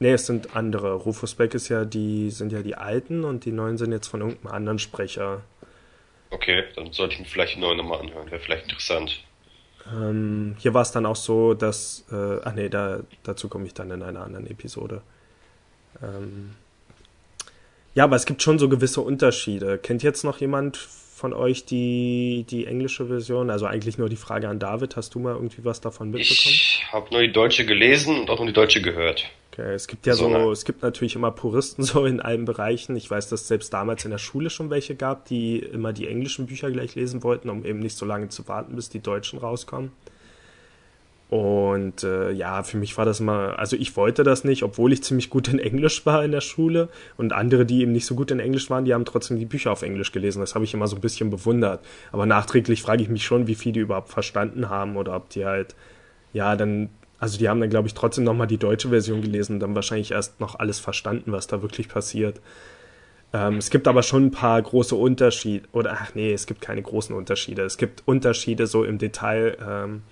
[0.00, 0.92] Nee, es sind andere.
[0.92, 4.20] Rufus Beck ist ja die, sind ja die alten und die neuen sind jetzt von
[4.20, 5.40] irgendeinem anderen Sprecher.
[6.28, 8.30] Okay, dann sollte ich mir vielleicht die neuen nochmal anhören.
[8.30, 9.24] Wäre vielleicht interessant.
[9.92, 13.74] Ähm, hier war es dann auch so, dass, äh, ach nee, da, dazu komme ich
[13.74, 15.02] dann in einer anderen Episode.
[16.02, 16.50] Ähm,
[17.94, 19.78] ja, aber es gibt schon so gewisse Unterschiede.
[19.78, 23.50] Kennt jetzt noch jemand von euch die, die englische Version?
[23.50, 24.96] Also eigentlich nur die Frage an David.
[24.96, 26.54] Hast du mal irgendwie was davon mitbekommen?
[26.54, 29.28] Ich habe nur die deutsche gelesen und auch nur die deutsche gehört.
[29.52, 32.96] Okay, es gibt ja so, so es gibt natürlich immer Puristen so in allen Bereichen.
[32.96, 36.06] Ich weiß, dass es selbst damals in der Schule schon welche gab, die immer die
[36.06, 39.38] englischen Bücher gleich lesen wollten, um eben nicht so lange zu warten, bis die deutschen
[39.38, 39.92] rauskommen.
[41.30, 45.04] Und äh, ja, für mich war das immer, also ich wollte das nicht, obwohl ich
[45.04, 46.88] ziemlich gut in Englisch war in der Schule.
[47.16, 49.70] Und andere, die eben nicht so gut in Englisch waren, die haben trotzdem die Bücher
[49.70, 50.40] auf Englisch gelesen.
[50.40, 51.84] Das habe ich immer so ein bisschen bewundert.
[52.10, 55.44] Aber nachträglich frage ich mich schon, wie viel die überhaupt verstanden haben oder ob die
[55.44, 55.76] halt,
[56.32, 56.88] ja, dann,
[57.20, 60.10] also die haben dann, glaube ich, trotzdem nochmal die deutsche Version gelesen und dann wahrscheinlich
[60.10, 62.40] erst noch alles verstanden, was da wirklich passiert.
[63.32, 66.82] Ähm, es gibt aber schon ein paar große Unterschiede, oder ach nee, es gibt keine
[66.82, 67.62] großen Unterschiede.
[67.62, 69.56] Es gibt Unterschiede so im Detail.
[69.64, 70.02] Ähm,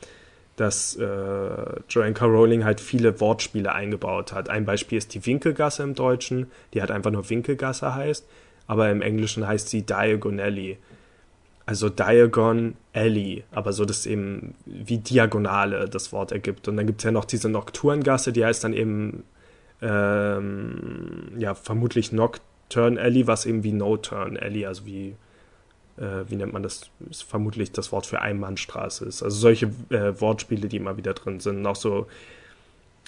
[0.59, 1.07] dass äh,
[1.89, 2.27] Joanne K.
[2.27, 4.51] Rowling halt viele Wortspiele eingebaut hat.
[4.51, 8.27] Ein Beispiel ist die Winkelgasse im Deutschen, die hat einfach nur Winkelgasse heißt,
[8.67, 10.79] aber im Englischen heißt sie Diagon Alley.
[11.69, 16.67] Also Diagon Alley, aber so dass eben wie Diagonale das Wort ergibt.
[16.67, 19.25] Und dann gibt es ja noch diese Nocturngasse, die heißt dann eben
[19.83, 25.15] ähm, ja vermutlich Nocturne Alley, was eben wie No Turn Alley, also wie
[25.99, 29.23] äh, wie nennt man das, ist vermutlich das Wort für Einbahnstraße ist.
[29.23, 31.59] Also solche äh, Wortspiele, die immer wieder drin sind.
[31.59, 32.07] Und auch so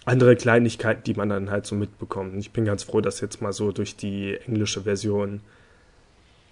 [0.05, 2.35] andere Kleinigkeiten, die man dann halt so mitbekommt.
[2.35, 5.41] Und ich bin ganz froh, das jetzt mal so durch die englische Version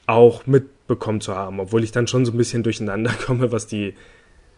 [0.09, 3.95] auch mitbekommen zu haben, obwohl ich dann schon so ein bisschen durcheinander komme, was die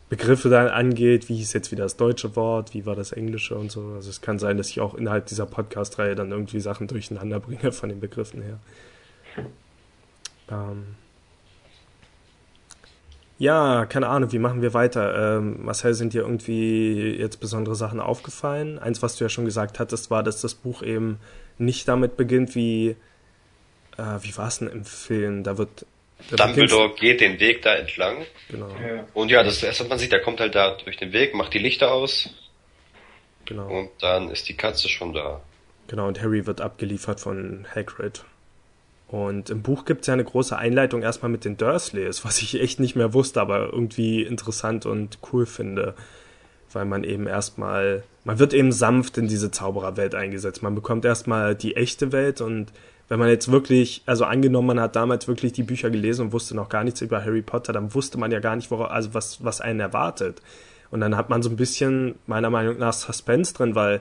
[0.08, 3.70] Begriffe dann angeht, wie hieß jetzt wieder das deutsche Wort, wie war das englische und
[3.70, 3.92] so.
[3.94, 7.72] Also es kann sein, dass ich auch innerhalb dieser Podcast-Reihe dann irgendwie Sachen durcheinander bringe
[7.72, 8.58] von den Begriffen her.
[10.50, 10.86] Ähm,
[13.38, 15.38] ja, keine Ahnung, wie machen wir weiter?
[15.38, 18.78] Ähm, Marcel, sind dir irgendwie jetzt besondere Sachen aufgefallen?
[18.78, 21.18] Eins, was du ja schon gesagt hattest, war, dass das Buch eben
[21.58, 22.96] nicht damit beginnt, wie,
[24.00, 25.44] äh, wie war es denn im Film?
[25.44, 25.86] Da wird.
[26.30, 28.26] Da Dumbledore geht den Weg da entlang.
[28.50, 28.68] Genau.
[28.68, 29.06] Ja.
[29.14, 31.34] Und ja, das ist erst, was man sieht, der kommt halt da durch den Weg,
[31.34, 32.28] macht die Lichter aus.
[33.46, 33.66] Genau.
[33.66, 35.40] Und dann ist die Katze schon da.
[35.88, 38.22] Genau, und Harry wird abgeliefert von Hagrid.
[39.08, 42.60] Und im Buch gibt es ja eine große Einleitung erstmal mit den Dursleys, was ich
[42.60, 45.94] echt nicht mehr wusste, aber irgendwie interessant und cool finde.
[46.72, 50.62] Weil man eben erstmal, man wird eben sanft in diese Zaubererwelt eingesetzt.
[50.62, 52.72] Man bekommt erstmal die echte Welt und
[53.10, 56.54] wenn man jetzt wirklich, also angenommen, man hat damals wirklich die Bücher gelesen und wusste
[56.54, 59.44] noch gar nichts über Harry Potter, dann wusste man ja gar nicht, worauf, also was,
[59.44, 60.40] was einen erwartet.
[60.92, 64.00] Und dann hat man so ein bisschen, meiner Meinung nach, Suspense drin, weil,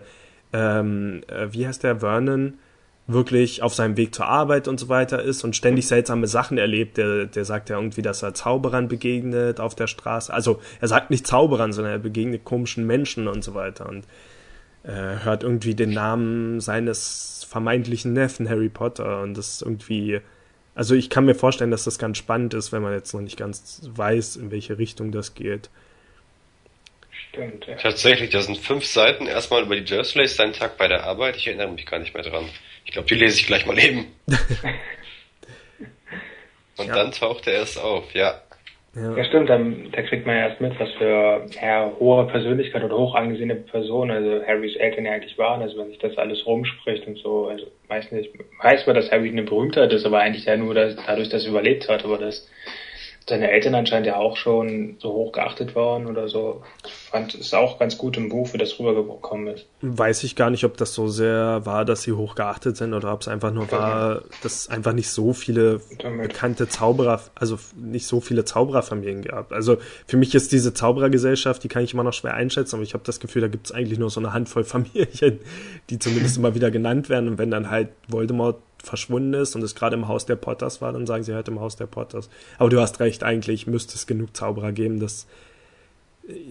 [0.54, 2.60] ähm, äh, wie heißt der, Vernon,
[3.08, 6.98] wirklich auf seinem Weg zur Arbeit und so weiter ist und ständig seltsame Sachen erlebt.
[6.98, 10.32] Der, der sagt ja irgendwie, dass er Zauberern begegnet auf der Straße.
[10.32, 14.06] Also er sagt nicht Zauberern, sondern er begegnet komischen Menschen und so weiter und
[14.84, 20.22] hört irgendwie den Namen seines vermeintlichen Neffen Harry Potter und das ist irgendwie,
[20.76, 23.38] also ich kann mir vorstellen, dass das ganz spannend ist, wenn man jetzt noch nicht
[23.38, 25.70] ganz weiß, in welche Richtung das geht.
[27.12, 27.76] Stimmt, ja.
[27.76, 31.36] Tatsächlich, das sind fünf Seiten erstmal über die Dursleys, sein Tag bei der Arbeit.
[31.36, 32.46] Ich erinnere mich gar nicht mehr dran.
[32.86, 34.06] Ich glaube, die lese ich gleich mal eben.
[36.78, 36.96] Und ja.
[36.96, 38.42] dann taucht er erst auf, ja.
[38.96, 42.84] Ja, ja stimmt, dann, da kriegt man ja erst mit, was für ja, hohe Persönlichkeit
[42.84, 46.46] oder hoch angesehene Person, also Harrys Eltern ja eigentlich waren, also wenn sich das alles
[46.46, 50.46] rumspricht und so, also weiß nicht, weiß man, dass Harry eine Berühmtheit ist, aber eigentlich
[50.46, 52.50] ja nur dass, dadurch, dass er überlebt hat, aber das
[53.30, 56.62] seine Eltern anscheinend ja auch schon so hoch geachtet waren oder so.
[56.86, 59.68] Ich fand es auch ganz gut im Buch, wie das rübergekommen ist.
[59.82, 63.14] Weiß ich gar nicht, ob das so sehr war, dass sie hoch geachtet sind oder
[63.14, 66.30] ob es einfach nur war, dass es einfach nicht so viele Damit.
[66.30, 69.52] bekannte Zauberer, also nicht so viele Zaubererfamilien gab.
[69.52, 72.94] Also für mich ist diese Zauberergesellschaft, die kann ich immer noch schwer einschätzen, aber ich
[72.94, 75.40] habe das Gefühl, da gibt es eigentlich nur so eine Handvoll Familien,
[75.90, 79.76] die zumindest immer wieder genannt werden und wenn dann halt Voldemort verschwunden ist und es
[79.76, 82.30] gerade im Haus der Potters war, dann sagen sie halt im Haus der Potters.
[82.58, 85.28] Aber du hast recht, eigentlich müsste es genug Zauberer geben, dass,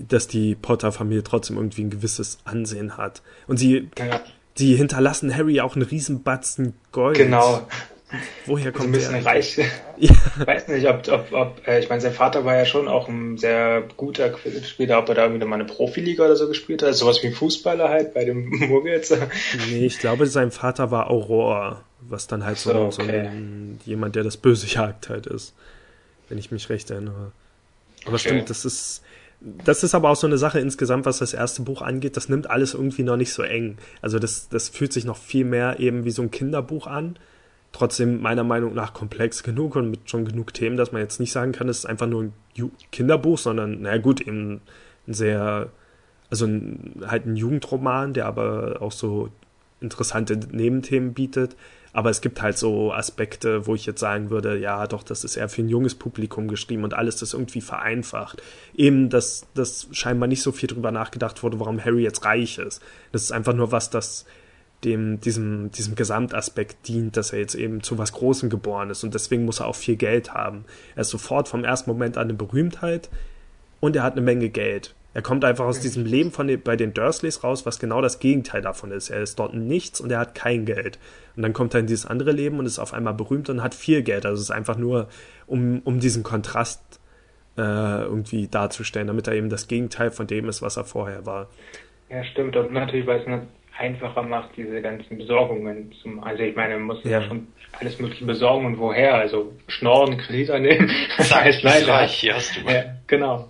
[0.07, 3.23] dass die Potter-Familie trotzdem irgendwie ein gewisses Ansehen hat.
[3.47, 4.21] Und sie, ja.
[4.55, 7.17] sie hinterlassen Harry auch einen riesen Batzen Gold.
[7.17, 7.67] Genau.
[8.47, 9.27] Woher kommt ein bisschen der?
[9.27, 9.59] reich.
[10.01, 10.13] Ja.
[10.39, 13.09] Ich weiß nicht, ob, ob, ob äh, ich meine, sein Vater war ja schon auch
[13.09, 14.33] ein sehr guter
[14.65, 17.89] Spieler, ob er da irgendwie mal eine Profiliga oder so gespielt hat, sowas wie Fußballer
[17.89, 19.13] halt bei dem Muggels.
[19.69, 22.93] Nee, ich glaube, sein Vater war Aurora was dann halt so, so, okay.
[22.93, 25.55] so ein, jemand, der das Böse jagt halt ist,
[26.29, 27.33] wenn ich mich recht erinnere.
[28.05, 28.29] Aber okay.
[28.29, 29.03] stimmt, das ist,
[29.41, 32.17] das ist aber auch so eine Sache insgesamt, was das erste Buch angeht.
[32.17, 33.79] Das nimmt alles irgendwie noch nicht so eng.
[34.03, 37.17] Also das, das fühlt sich noch viel mehr eben wie so ein Kinderbuch an.
[37.73, 41.33] Trotzdem meiner Meinung nach komplex genug und mit schon genug Themen, dass man jetzt nicht
[41.33, 42.33] sagen kann, es ist einfach nur ein
[42.91, 44.61] Kinderbuch, sondern, naja gut, eben
[45.07, 45.69] ein sehr,
[46.31, 49.29] also ein, halt ein Jugendroman, der aber auch so
[49.81, 51.55] interessante Nebenthemen bietet.
[51.93, 55.37] Aber es gibt halt so Aspekte, wo ich jetzt sagen würde, ja, doch, das ist
[55.37, 58.43] eher für ein junges Publikum geschrieben und alles das irgendwie vereinfacht.
[58.75, 62.83] Eben, dass, dass scheinbar nicht so viel drüber nachgedacht wurde, warum Harry jetzt reich ist.
[63.13, 64.27] Das ist einfach nur was, das
[64.85, 69.15] dem, diesem, diesem Gesamtaspekt dient, dass er jetzt eben zu was Großem geboren ist und
[69.15, 70.65] deswegen muss er auch viel Geld haben.
[70.95, 73.09] Er ist sofort vom ersten Moment an eine Berühmtheit
[73.81, 74.95] und er hat eine Menge Geld.
[75.15, 78.21] Er kommt einfach aus diesem Leben von den, bei den Dursleys raus, was genau das
[78.21, 79.11] Gegenteil davon ist.
[79.11, 80.99] Er ist dort nichts und er hat kein Geld.
[81.35, 83.75] Und dann kommt er in dieses andere Leben und ist auf einmal berühmt und hat
[83.75, 84.27] viel Geld.
[84.27, 85.09] Also es ist einfach nur,
[85.47, 87.01] um, um diesen Kontrast
[87.57, 87.63] äh,
[88.03, 91.49] irgendwie darzustellen, damit er eben das Gegenteil von dem ist, was er vorher war.
[92.11, 92.57] Ja, stimmt.
[92.57, 93.27] Und natürlich, weil es
[93.79, 97.23] einfacher macht, diese ganzen Besorgungen zum, also ich meine, man muss ja.
[97.23, 97.47] schon
[97.79, 100.91] alles mögliche besorgen und woher, also schnorren, Kredit annehmen.
[101.17, 102.07] Das heißt leider.
[102.07, 102.61] Hier hast du.
[102.71, 103.49] Ja, genau.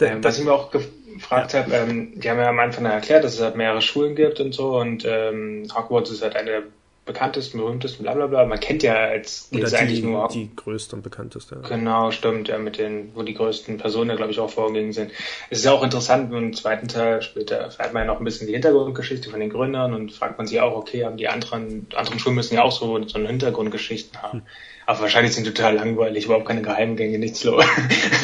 [0.00, 3.34] Ähm, was ich mir auch gefragt habe, ähm, die haben ja am Anfang erklärt, dass
[3.34, 6.64] es halt mehrere Schulen gibt und so und ähm, Hogwarts ist halt eine
[7.04, 8.46] bekanntesten, berühmtesten, bla bla bla.
[8.46, 11.60] Man kennt ja als Oder die, eigentlich nur die größte und bekannteste.
[11.68, 15.12] Genau, stimmt, ja, mit den, wo die größten Personen, glaube ich, auch vorgegangen sind.
[15.50, 18.46] Es ist ja auch interessant, im zweiten Teil später erfährt man ja noch ein bisschen
[18.46, 22.18] die Hintergrundgeschichte von den Gründern und fragt man sich auch, okay, haben die anderen, anderen
[22.18, 24.40] Schulen müssen ja auch so, so eine Hintergrundgeschichten haben.
[24.40, 24.46] Hm.
[24.86, 27.64] Aber wahrscheinlich sind total langweilig, überhaupt keine Geheimgänge, nichts los.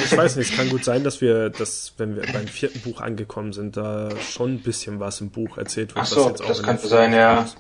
[0.05, 3.01] Ich weiß nicht, es kann gut sein, dass wir, dass, wenn wir beim vierten Buch
[3.01, 6.05] angekommen sind, da schon ein bisschen was im Buch erzählt wird.
[6.05, 7.43] Ach so, das könnte sein, ja.
[7.43, 7.57] Ist.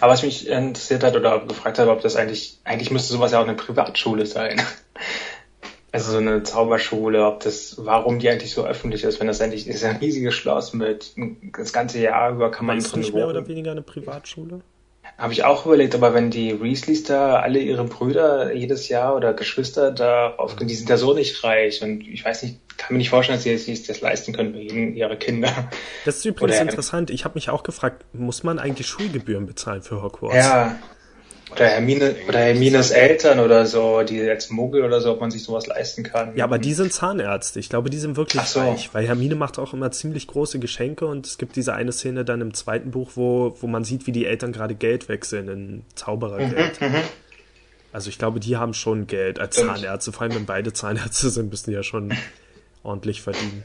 [0.00, 3.40] Aber was mich interessiert hat oder gefragt hat, ob das eigentlich, eigentlich müsste sowas ja
[3.40, 4.60] auch eine Privatschule sein.
[5.92, 9.66] Also so eine Zauberschule, ob das, warum die eigentlich so öffentlich ist, wenn das eigentlich
[9.66, 11.14] ist ja ein riesiges Schloss mit
[11.56, 14.60] das ganze Jahr über kann man ist drin nicht mehr oder weniger eine Privatschule?
[15.20, 19.34] Habe ich auch überlegt, aber wenn die Weasleys da alle ihre Brüder jedes Jahr oder
[19.34, 22.98] Geschwister da aufgehen, die sind ja so nicht reich und ich weiß nicht, kann mir
[22.98, 25.68] nicht vorstellen, dass sie sich das leisten können bei jedem ihrer Kinder.
[26.06, 27.10] Das ist übrigens oder, interessant.
[27.10, 30.36] Ich habe mich auch gefragt, muss man eigentlich Schulgebühren bezahlen für Hogwarts?
[30.36, 30.78] Ja,
[31.52, 35.42] oder Hermine, oder Hermines Eltern oder so, die als Muggel oder so, ob man sich
[35.42, 36.36] sowas leisten kann.
[36.36, 37.58] Ja, aber die sind Zahnärzte.
[37.60, 38.60] Ich glaube, die sind wirklich so.
[38.60, 42.24] reich, weil Hermine macht auch immer ziemlich große Geschenke und es gibt diese eine Szene
[42.24, 45.84] dann im zweiten Buch, wo, wo man sieht, wie die Eltern gerade Geld wechseln in
[45.94, 46.80] Zauberergeld.
[46.80, 47.02] Mhm, mhm.
[47.92, 51.50] Also ich glaube, die haben schon Geld als Zahnärzte, vor allem wenn beide Zahnärzte sind,
[51.50, 52.12] müssen die ja schon
[52.82, 53.64] ordentlich verdienen.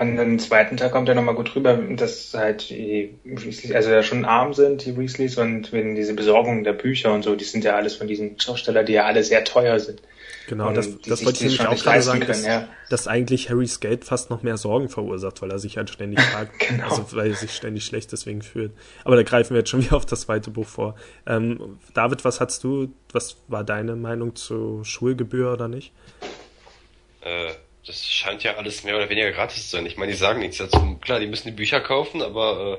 [0.00, 4.02] Und am zweiten Tag kommt er nochmal gut rüber, dass halt die Weasleys, also ja
[4.02, 7.64] schon arm sind, die Weasleys, und wenn diese Besorgung der Bücher und so, die sind
[7.64, 10.00] ja alles von diesen Schaustellern, die ja alle sehr teuer sind.
[10.48, 12.66] Genau, Und das, das wollte ich nämlich schon auch gerade sagen, können, dass, ja.
[12.88, 16.58] dass eigentlich Harrys Geld fast noch mehr Sorgen verursacht, weil er sich halt ständig fragt,
[16.60, 16.88] Genau.
[16.88, 18.72] also weil er sich ständig schlecht deswegen fühlt.
[19.04, 20.94] Aber da greifen wir jetzt schon wieder auf das zweite Buch vor.
[21.26, 25.92] Ähm, David, was hast du, was war deine Meinung zu Schulgebühr oder nicht?
[27.20, 27.52] Äh,
[27.86, 29.86] das scheint ja alles mehr oder weniger gratis zu sein.
[29.86, 30.98] Ich meine, die sagen nichts dazu.
[31.00, 32.78] Klar, die müssen die Bücher kaufen, aber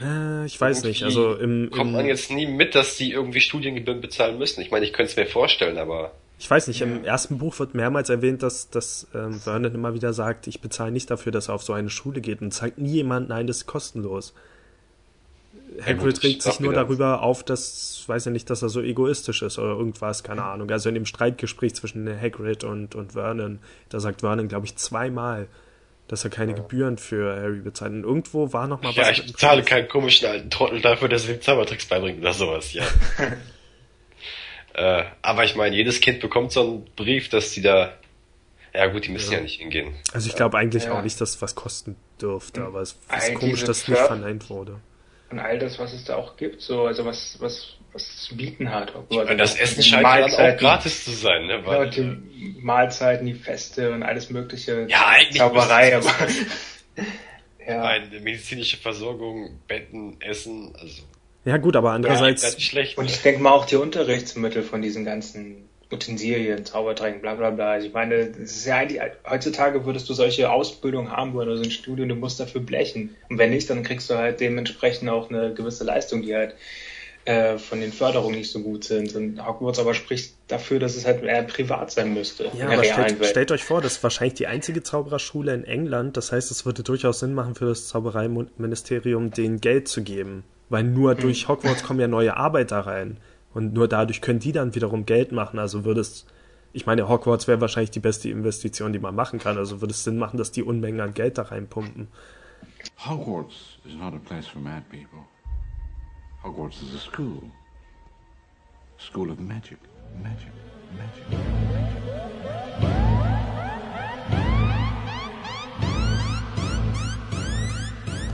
[0.00, 3.40] Äh, ich weiß nicht, also im, kommt man im jetzt nie mit, dass die irgendwie
[3.40, 4.60] Studiengebühren bezahlen müssen.
[4.60, 7.74] Ich meine, ich könnte es mir vorstellen, aber ich weiß nicht, im ersten Buch wird
[7.74, 11.54] mehrmals erwähnt, dass, dass ähm, Vernon immer wieder sagt, ich bezahle nicht dafür, dass er
[11.54, 14.34] auf so eine Schule geht und sagt nie jemand, nein, das ist kostenlos.
[15.80, 19.42] Hagrid gut, regt sich nur darüber auf, dass, weiß ja nicht, dass er so egoistisch
[19.42, 20.70] ist oder irgendwas, keine Ahnung.
[20.70, 23.58] Also in dem Streitgespräch zwischen Hagrid und, und Vernon,
[23.88, 25.48] da sagt Vernon, glaube ich, zweimal,
[26.08, 27.92] dass er keine Gebühren für Harry bezahlt.
[27.92, 29.10] Und irgendwo war noch mal ja, was.
[29.12, 29.70] ich dem bezahle Preis.
[29.70, 32.84] keinen komischen alten Trottel dafür, dass er ihm Zaubertricks beibringt oder sowas, ja.
[34.74, 37.94] äh, aber ich meine, jedes Kind bekommt so einen Brief, dass die da,
[38.74, 39.94] ja gut, die müssen ja, nicht hingehen.
[40.12, 40.98] Also ich glaube eigentlich Ja.
[40.98, 44.50] auch nicht, dass was kosten dürfte, aber es ist All komisch, dass es nicht verneint
[44.50, 44.78] wurde.
[45.34, 48.36] Und all das, was es da auch gibt, so, also was, was, was es zu
[48.36, 48.92] bieten hat.
[49.08, 51.54] Ich meine, das Essen scheint ja dann auch gratis zu sein, ne?
[51.54, 54.86] Ja, Weil, und die Mahlzeiten, die Feste und alles mögliche.
[54.88, 56.06] Ja, eigentlich Zauberei, aber.
[57.66, 57.82] ja.
[57.82, 61.02] eine medizinische Versorgung, Betten, Essen, also
[61.44, 62.96] Ja gut, aber ja, andererseits, nicht schlecht.
[62.96, 63.10] Und ne?
[63.10, 67.72] ich denke mal auch die Unterrichtsmittel von diesen ganzen Utensilien, Zaubertränken, bla bla bla.
[67.72, 71.58] Also ich meine, das ist ja eigentlich, heutzutage würdest du solche Ausbildung haben wollen oder
[71.58, 73.16] so ein Studium, du musst dafür blechen.
[73.30, 76.54] Und wenn nicht, dann kriegst du halt dementsprechend auch eine gewisse Leistung, die halt
[77.26, 79.14] äh, von den Förderungen nicht so gut sind.
[79.14, 83.24] Und Hogwarts aber spricht dafür, dass es halt eher privat sein müsste ja, aber stellt,
[83.24, 86.18] stellt euch vor, das ist wahrscheinlich die einzige Zaubererschule in England.
[86.18, 90.44] Das heißt, es würde durchaus Sinn machen für das Zaubereiministerium, denen Geld zu geben.
[90.68, 91.20] Weil nur Hm.
[91.20, 93.18] durch Hogwarts kommen ja neue Arbeiter rein.
[93.54, 95.58] Und nur dadurch können die dann wiederum Geld machen.
[95.58, 96.26] Also würde es,
[96.72, 99.56] ich meine, Hogwarts wäre wahrscheinlich die beste Investition, die man machen kann.
[99.56, 102.08] Also würde es Sinn machen, dass die Unmengen an Geld da reinpumpen.
[102.98, 105.20] Hogwarts is not a place for mad people.
[106.42, 107.42] Hogwarts is a school.
[108.98, 109.78] School of magic.
[110.22, 110.52] Magic.
[110.96, 111.24] Magic.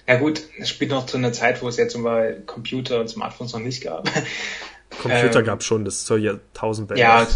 [0.07, 3.53] ja gut, es spielt noch zu einer Zeit, wo es jetzt mal Computer und Smartphones
[3.53, 4.09] noch nicht gab.
[5.01, 7.01] Computer Ähm, gab schon, das ist zur Jahrtausendwende.
[7.01, 7.27] ja,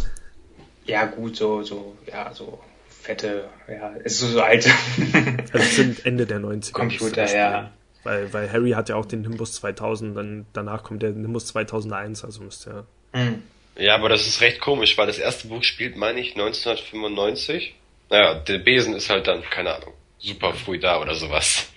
[0.88, 2.60] ja gut, so, so, ja, so
[3.02, 4.70] fette, ja, es ist so, so alte.
[5.54, 6.72] Also es sind Ende der 90er.
[6.74, 7.72] Computer, ja.
[8.04, 12.24] Weil, weil Harry hat ja auch den Nimbus 2000, dann danach kommt der Nimbus 2001,
[12.24, 12.70] also müsste
[13.14, 13.20] ja.
[13.20, 13.44] Hm.
[13.78, 17.76] Ja, aber das ist recht komisch, weil das erste Buch spielt, meine ich, 1995.
[18.10, 21.70] Naja, der Besen ist halt dann, keine Ahnung, super früh da oder sowas.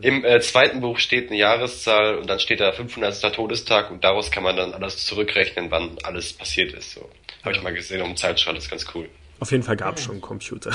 [0.00, 3.34] Im äh, zweiten Buch steht eine Jahreszahl und dann steht da 500.
[3.34, 6.92] Todestag und daraus kann man dann alles zurückrechnen, wann alles passiert ist.
[6.92, 7.08] So
[7.42, 9.08] habe ich mal gesehen um Zeitstrahl, das ist ganz cool.
[9.40, 10.70] Auf jeden Fall gab es schon Computer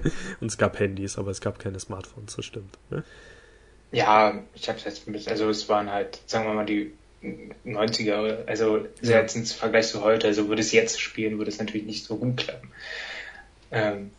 [0.40, 2.78] und es gab Handys, aber es gab keine Smartphones, das stimmt.
[2.90, 3.02] Ne?
[3.90, 6.92] Ja, ich habe es jetzt ein bisschen, also es waren halt, sagen wir mal, die
[7.66, 9.20] 90er, also ja.
[9.20, 12.16] jetzt im Vergleich zu heute, also würde es jetzt spielen, würde es natürlich nicht so
[12.16, 12.70] gut klappen.
[13.70, 14.10] Ähm,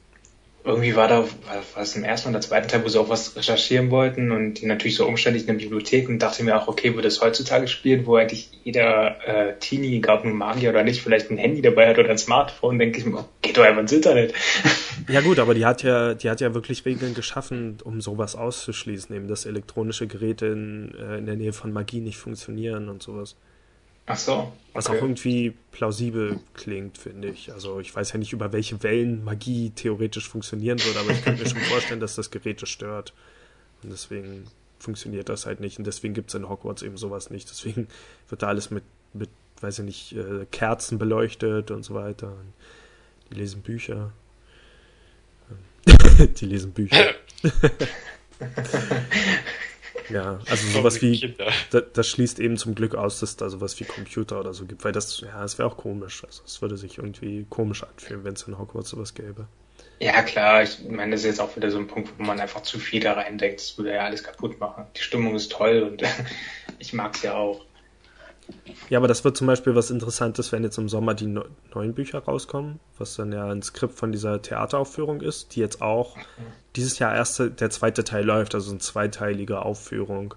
[0.65, 3.91] irgendwie war da, war es im ersten oder zweiten Teil, wo sie auch was recherchieren
[3.91, 7.09] wollten und die natürlich so umständlich in der Bibliothek und dachte mir auch, okay, würde
[7.09, 11.37] es heutzutage spielen, wo eigentlich jeder äh, Teenie, ob nun Magier oder nicht, vielleicht ein
[11.37, 14.33] Handy dabei hat oder ein Smartphone, denke ich mir, oh, geht doch einfach ins Internet.
[15.09, 19.13] Ja gut, aber die hat ja, die hat ja wirklich Regeln geschaffen, um sowas auszuschließen,
[19.13, 23.35] eben dass elektronische Geräte in, äh, in der Nähe von Magie nicht funktionieren und sowas.
[24.05, 24.33] Ach so.
[24.33, 24.51] Okay.
[24.73, 27.53] Was auch irgendwie plausibel klingt, finde ich.
[27.53, 31.43] Also ich weiß ja nicht, über welche Wellen Magie theoretisch funktionieren würde, aber ich könnte
[31.43, 33.13] mir schon vorstellen, dass das Geräte stört.
[33.83, 34.47] Und deswegen
[34.79, 35.77] funktioniert das halt nicht.
[35.77, 37.49] Und deswegen gibt es in Hogwarts eben sowas nicht.
[37.49, 37.87] Deswegen
[38.29, 38.83] wird da alles mit,
[39.13, 39.29] mit
[39.61, 42.27] weiß ich nicht, äh, Kerzen beleuchtet und so weiter.
[42.27, 42.53] Und
[43.31, 44.11] die lesen Bücher.
[46.39, 47.13] die lesen Bücher.
[50.09, 51.35] Ja, also sowas wie,
[51.69, 54.83] das, das, schließt eben zum Glück aus, dass da sowas wie Computer oder so gibt,
[54.83, 56.23] weil das, ja, das wäre auch komisch.
[56.25, 59.47] Also es würde sich irgendwie komisch anfühlen, wenn es in Hogwarts sowas gäbe.
[59.99, 62.61] Ja, klar, ich meine, das ist jetzt auch wieder so ein Punkt, wo man einfach
[62.61, 63.59] zu viel da reindenkt.
[63.59, 64.85] Das würde ja alles kaputt machen.
[64.97, 66.03] Die Stimmung ist toll und
[66.79, 67.65] ich mag es ja auch.
[68.89, 72.19] Ja, aber das wird zum Beispiel was Interessantes, wenn jetzt im Sommer die neuen Bücher
[72.19, 76.17] rauskommen, was dann ja ein Skript von dieser Theateraufführung ist, die jetzt auch
[76.75, 80.35] dieses Jahr erst der zweite Teil läuft, also eine zweiteilige Aufführung.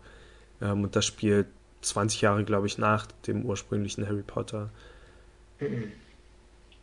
[0.61, 1.47] Ähm, und das spielt
[1.83, 4.71] 20 Jahre, glaube ich, nach dem ursprünglichen Harry Potter.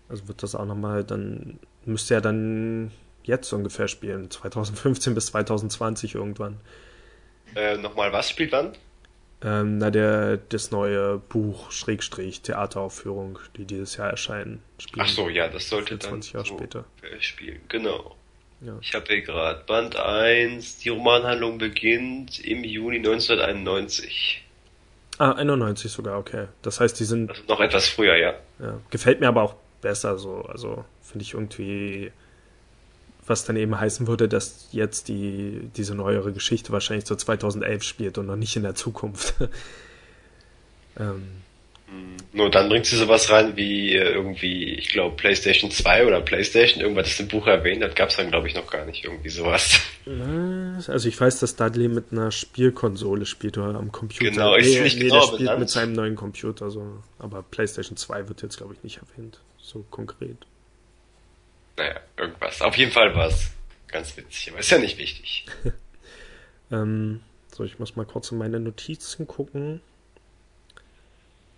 [0.10, 2.92] Also wird das auch nochmal, dann müsste er dann
[3.24, 6.58] jetzt ungefähr spielen, 2015 bis 2020 irgendwann.
[7.56, 8.74] Äh, nochmal, was spielt wann?
[9.44, 14.64] Ähm, na, der, das neue Buch, Schrägstrich, Theateraufführung, die dieses Jahr erscheinen.
[14.98, 16.86] Ach so, ja, das sollte 20 Jahre so später
[17.20, 18.16] spielen, genau.
[18.62, 18.78] Ja.
[18.82, 24.46] Ich habe hier gerade Band 1, die Romanhandlung beginnt im Juni 1991.
[25.18, 26.48] Ah, 91 sogar, okay.
[26.62, 27.30] Das heißt, die sind.
[27.30, 28.34] Also noch etwas früher, ja.
[28.60, 28.80] ja.
[28.90, 30.44] Gefällt mir aber auch besser so.
[30.44, 32.12] Also finde ich irgendwie
[33.26, 38.18] was dann eben heißen würde, dass jetzt die, diese neuere Geschichte wahrscheinlich so 2011 spielt
[38.18, 39.36] und noch nicht in der Zukunft.
[41.00, 41.24] ähm.
[41.88, 46.22] Hm, nur dann bringt sie sowas rein wie äh, irgendwie, ich glaube, PlayStation 2 oder
[46.22, 49.04] PlayStation, irgendwas das im Buch erwähnt, das gab es dann glaube ich noch gar nicht,
[49.04, 49.80] irgendwie sowas.
[50.88, 54.32] Also ich weiß, dass Dudley mit einer Spielkonsole spielt oder am Computer.
[54.32, 57.04] Genau, ich nee, nicht nee, genau der spielt mit seinem neuen Computer, so.
[57.20, 60.38] aber PlayStation 2 wird jetzt glaube ich nicht erwähnt, so konkret.
[61.78, 62.62] Naja, irgendwas.
[62.62, 63.52] Auf jeden Fall war es
[63.88, 65.46] ganz witzig, aber ist ja nicht wichtig.
[66.72, 67.22] ähm,
[67.56, 69.82] so, ich muss mal kurz in meine Notizen gucken.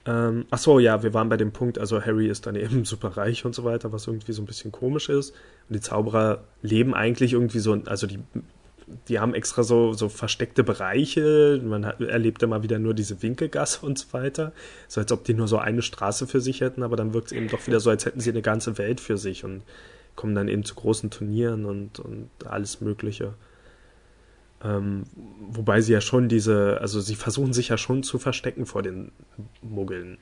[0.05, 3.17] Ähm, ach so, ja, wir waren bei dem Punkt, also Harry ist dann eben super
[3.17, 5.31] reich und so weiter, was irgendwie so ein bisschen komisch ist.
[5.67, 8.19] Und die Zauberer leben eigentlich irgendwie so, also die,
[9.07, 11.59] die haben extra so, so versteckte Bereiche.
[11.63, 14.51] Man hat, erlebt immer wieder nur diese Winkelgasse und so weiter.
[14.87, 17.31] So als ob die nur so eine Straße für sich hätten, aber dann wirkt es
[17.31, 19.43] eben doch wieder so, als hätten sie eine ganze Welt für sich.
[19.43, 19.63] Und
[20.15, 23.33] kommen dann eben zu großen Turnieren und, und alles Mögliche.
[24.63, 25.03] Ähm,
[25.49, 29.11] wobei sie ja schon diese, also sie versuchen sich ja schon zu verstecken vor den
[29.61, 30.17] Muggeln.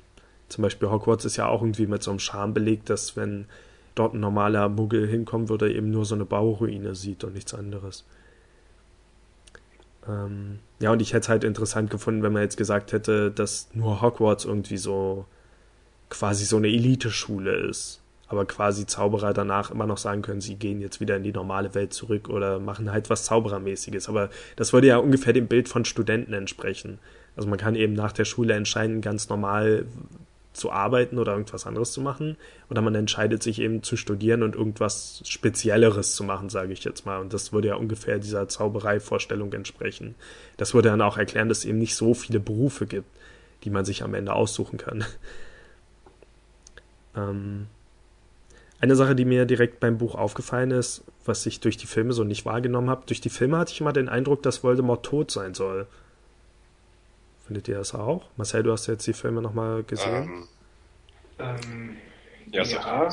[0.50, 3.46] Zum Beispiel Hogwarts ist ja auch irgendwie mit so einem Charme belegt, dass wenn
[3.96, 8.06] dort ein normaler Muggel hinkommen würde, eben nur so eine Bauruine sieht und nichts anderes.
[10.08, 13.70] Ähm, ja, und ich hätte es halt interessant gefunden, wenn man jetzt gesagt hätte, dass
[13.74, 15.26] nur Hogwarts irgendwie so
[16.10, 18.03] quasi so eine Eliteschule ist
[18.34, 21.74] aber quasi Zauberer danach immer noch sagen können, sie gehen jetzt wieder in die normale
[21.76, 24.10] Welt zurück oder machen halt was Zauberermäßiges.
[24.10, 27.00] Aber das würde ja ungefähr dem Bild von Studenten entsprechen.
[27.36, 29.86] Also man kann eben nach der Schule entscheiden, ganz normal
[30.54, 32.38] zu arbeiten oder irgendwas anderes zu machen.
[32.70, 37.06] Oder man entscheidet sich eben zu studieren und irgendwas Spezielleres zu machen, sage ich jetzt
[37.06, 37.20] mal.
[37.20, 40.16] Und das würde ja ungefähr dieser Zaubereivorstellung entsprechen.
[40.58, 43.10] Das würde dann auch erklären, dass es eben nicht so viele Berufe gibt,
[43.64, 45.04] die man sich am Ende aussuchen kann.
[47.16, 47.68] ähm,
[48.84, 52.26] eine Sache, die mir direkt beim Buch aufgefallen ist, was ich durch die Filme so
[52.26, 55.54] nicht wahrgenommen habe, durch die Filme hatte ich immer den Eindruck, dass Voldemort tot sein
[55.54, 55.88] soll.
[57.48, 58.26] Findet ihr das auch?
[58.36, 60.48] Marcel, du hast jetzt die Filme nochmal gesehen?
[61.40, 61.98] Ähm, ähm,
[62.52, 63.10] ja, ja.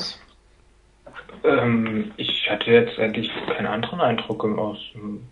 [1.45, 4.77] Ähm, ich hatte jetzt eigentlich keinen anderen Eindruck aus,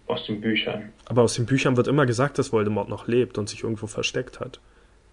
[0.07, 0.93] aus den Büchern.
[1.05, 4.39] Aber aus den Büchern wird immer gesagt, dass Voldemort noch lebt und sich irgendwo versteckt
[4.39, 4.61] hat.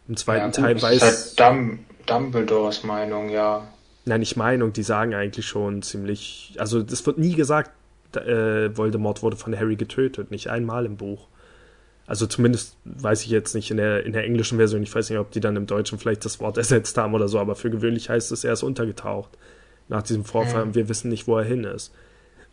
[0.06, 1.00] Im zweiten ja, gut, Teil weiß.
[1.00, 3.66] Das ist halt Dumbledores Meinung, ja.
[4.08, 7.72] Nein, nicht Meinung, die sagen eigentlich schon ziemlich, also es wird nie gesagt,
[8.14, 11.26] äh, Voldemort wurde von Harry getötet, nicht einmal im Buch.
[12.06, 15.18] Also zumindest weiß ich jetzt nicht in der, in der englischen Version, ich weiß nicht,
[15.18, 18.08] ob die dann im Deutschen vielleicht das Wort ersetzt haben oder so, aber für gewöhnlich
[18.08, 19.36] heißt es, er ist untergetaucht
[19.88, 21.92] nach diesem Vorfall und wir wissen nicht, wo er hin ist.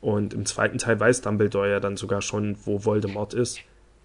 [0.01, 3.59] Und im zweiten Teil weiß Dumbledore ja dann sogar schon, wo Voldemort ist.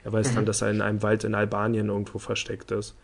[0.04, 2.94] Er weiß dann, dass er in einem Wald in Albanien irgendwo versteckt ist.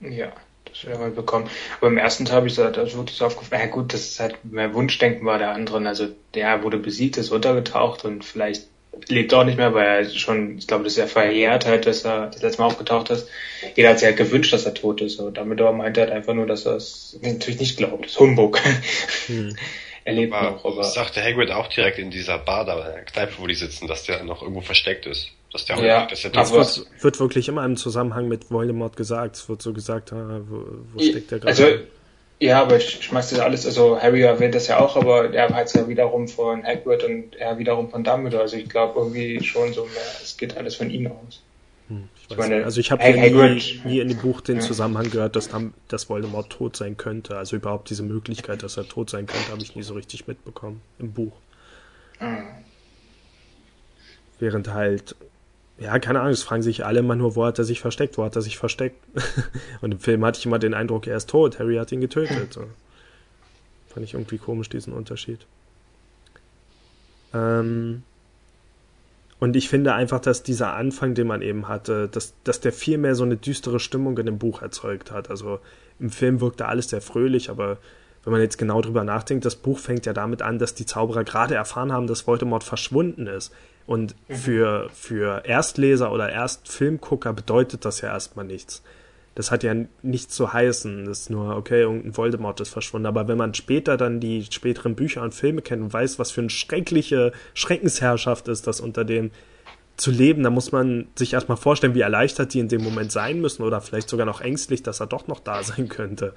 [0.00, 0.32] Ja,
[0.70, 1.48] das wäre mal bekommen.
[1.78, 3.62] Aber im ersten Teil habe ich gesagt, das wirklich aufgefallen.
[3.62, 5.86] Ja gut, das ist halt mehr Wunschdenken war der anderen.
[5.86, 8.64] Also der wurde besiegt, ist untergetaucht und vielleicht
[9.06, 12.04] lebt auch nicht mehr, weil er schon, ich glaube, das ist ja verjährt halt, dass
[12.04, 13.28] er das letzte Mal aufgetaucht ist.
[13.76, 15.18] Jeder hat sich halt gewünscht, dass er tot ist.
[15.20, 18.04] Und Dumbledore meinte halt einfach nur, dass er es natürlich nicht glaubt.
[18.04, 18.60] Das ist Humbug.
[19.26, 19.56] Hm.
[20.04, 20.76] er lebt aber noch, aber.
[20.78, 23.86] Das sagte Hagrid auch direkt in dieser Bar da, in der Kneipe, wo die sitzen,
[23.86, 25.30] dass der noch irgendwo versteckt ist.
[25.52, 26.52] Dass der Ja, Das ist.
[26.52, 29.36] wird, wird wirklich immer im Zusammenhang mit Voldemort gesagt.
[29.36, 31.48] Es wird so gesagt, ah, wo, wo steckt der gerade?
[31.48, 31.64] Also,
[32.40, 35.66] ja, aber ich schmeiß das alles, also Harry erwähnt das ja auch, aber er hat
[35.66, 38.42] es ja wiederum von Hagrid und er wiederum von Dumbledore.
[38.42, 41.42] Also ich glaube irgendwie schon so mehr, es geht alles von ihm aus.
[41.88, 44.62] Hm, ich ich meine, also ich habe nie, nie in dem Buch den Ja.
[44.62, 45.48] Zusammenhang gehört, dass,
[45.88, 47.36] dass Voldemort tot sein könnte.
[47.36, 50.80] Also überhaupt diese Möglichkeit, dass er tot sein könnte, habe ich nie so richtig mitbekommen
[51.00, 51.32] im Buch.
[52.20, 52.36] Ah.
[54.38, 55.16] Während halt,
[55.80, 58.24] ja, keine Ahnung, es fragen sich alle immer nur, wo hat er sich versteckt, wo
[58.24, 58.96] hat er sich versteckt.
[59.80, 62.52] Und im Film hatte ich immer den Eindruck, er ist tot, Harry hat ihn getötet.
[62.52, 62.64] So.
[63.88, 65.46] Fand ich irgendwie komisch, diesen Unterschied.
[67.32, 68.02] Ähm,
[69.40, 72.98] und ich finde einfach, dass dieser Anfang, den man eben hatte, dass, dass der viel
[72.98, 75.30] mehr so eine düstere Stimmung in dem Buch erzeugt hat.
[75.30, 75.60] Also
[76.00, 77.78] im Film wirkte alles sehr fröhlich, aber
[78.24, 81.22] wenn man jetzt genau drüber nachdenkt, das Buch fängt ja damit an, dass die Zauberer
[81.22, 83.52] gerade erfahren haben, dass Voldemort verschwunden ist.
[83.88, 88.82] Und für, für Erstleser oder Erstfilmgucker bedeutet das ja erstmal nichts.
[89.34, 91.06] Das hat ja nichts zu heißen.
[91.06, 93.06] Das ist nur, okay, irgendein Voldemort ist verschwunden.
[93.06, 96.42] Aber wenn man später dann die späteren Bücher und Filme kennt und weiß, was für
[96.42, 99.30] eine schreckliche Schreckensherrschaft ist, das unter dem
[99.96, 103.40] zu leben, dann muss man sich erstmal vorstellen, wie erleichtert die in dem Moment sein
[103.40, 106.34] müssen oder vielleicht sogar noch ängstlich, dass er doch noch da sein könnte.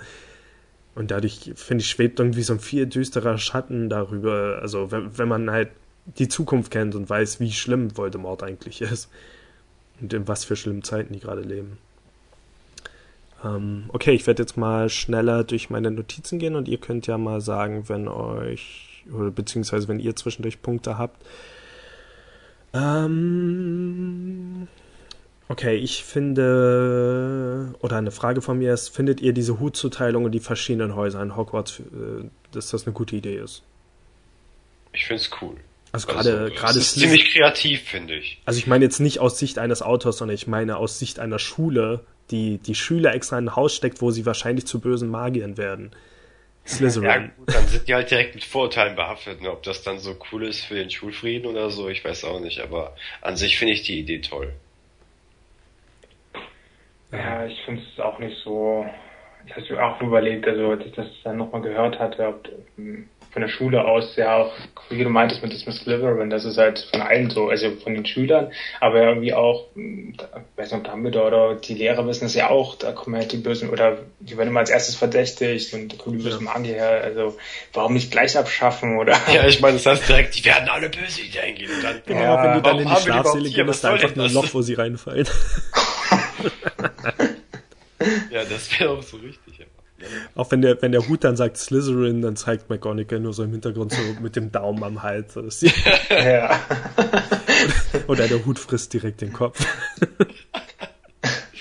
[0.95, 4.59] Und dadurch, finde ich, schwebt irgendwie so ein viel düsterer Schatten darüber.
[4.61, 5.67] Also, wenn, wenn man halt
[6.05, 9.09] die Zukunft kennt und weiß, wie schlimm Voldemort eigentlich ist.
[9.99, 11.77] Und in was für schlimmen Zeiten die gerade leben.
[13.43, 17.17] Ähm, okay, ich werde jetzt mal schneller durch meine Notizen gehen und ihr könnt ja
[17.17, 21.23] mal sagen, wenn euch, oder beziehungsweise wenn ihr zwischendurch Punkte habt.
[22.73, 24.67] Ähm,
[25.49, 30.39] okay, ich finde, oder eine Frage von mir ist, findet ihr diese Hutzuteilung und die
[30.39, 33.63] verschiedenen Häuser in Hogwarts, äh, dass das eine gute Idee ist?
[34.93, 35.55] Ich find's cool.
[35.91, 38.39] Also gerade, Also, gerade ist ziemlich kreativ, finde ich.
[38.45, 41.37] also ich meine jetzt nicht aus Sicht eines Autors, sondern ich meine aus Sicht einer
[41.39, 45.57] Schule, die die Schüler extra in ein Haus steckt, wo sie wahrscheinlich zu bösen Magiern
[45.57, 45.91] werden.
[46.63, 47.31] Ja Slytherin.
[47.37, 49.41] gut, dann sind die halt direkt mit Vorurteilen behaftet.
[49.41, 49.51] Ne?
[49.51, 52.59] Ob das dann so cool ist für den Schulfrieden oder so, ich weiß auch nicht.
[52.61, 54.53] Aber an sich finde ich die Idee toll.
[57.11, 58.85] Ja, ich finde es auch nicht so.
[59.45, 63.41] Ich habe auch überlegt, also als ich das dann nochmal gehört hatte, ob ähm, von
[63.41, 64.51] der Schule aus, ja auch,
[64.89, 67.93] wie du meintest mit das Miss Slytherin, das ist halt von allen so, also von
[67.93, 68.51] den Schülern,
[68.81, 72.49] aber irgendwie auch, da- ich weiß nicht, ob Dumbledore oder die Lehrer wissen das ja
[72.49, 75.97] auch, da kommen halt die Bösen, oder die werden immer als erstes verdächtigt und da
[75.97, 77.37] kommen die bösen Magier her, also
[77.73, 79.17] warum nicht gleich abschaffen, oder?
[79.33, 81.71] Ja, ich meine, das heißt direkt, die werden alle böse Ideen gehen.
[81.73, 84.15] Und dann, Genau, Ja, wenn du dann in die die gehst, Was ist da einfach
[84.15, 84.33] nur ein?
[84.33, 85.27] Loch, wo sie reinfallen.
[88.29, 89.50] ja, das wäre auch so richtig.
[90.35, 93.51] Auch wenn der, wenn der Hut dann sagt Slytherin, dann zeigt McGonagall nur so im
[93.51, 95.35] Hintergrund so mit dem Daumen am Hals.
[96.09, 96.59] Ja.
[98.07, 99.65] Oder der Hut frisst direkt den Kopf.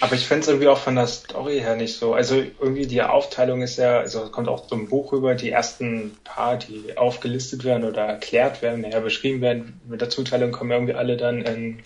[0.00, 2.14] Aber ich finde es irgendwie auch von der Story her nicht so.
[2.14, 5.50] Also irgendwie die Aufteilung ist ja, also es kommt auch so im Buch rüber, die
[5.50, 10.70] ersten paar, die aufgelistet werden oder erklärt werden, näher beschrieben werden, mit der Zuteilung kommen
[10.70, 11.82] irgendwie alle dann in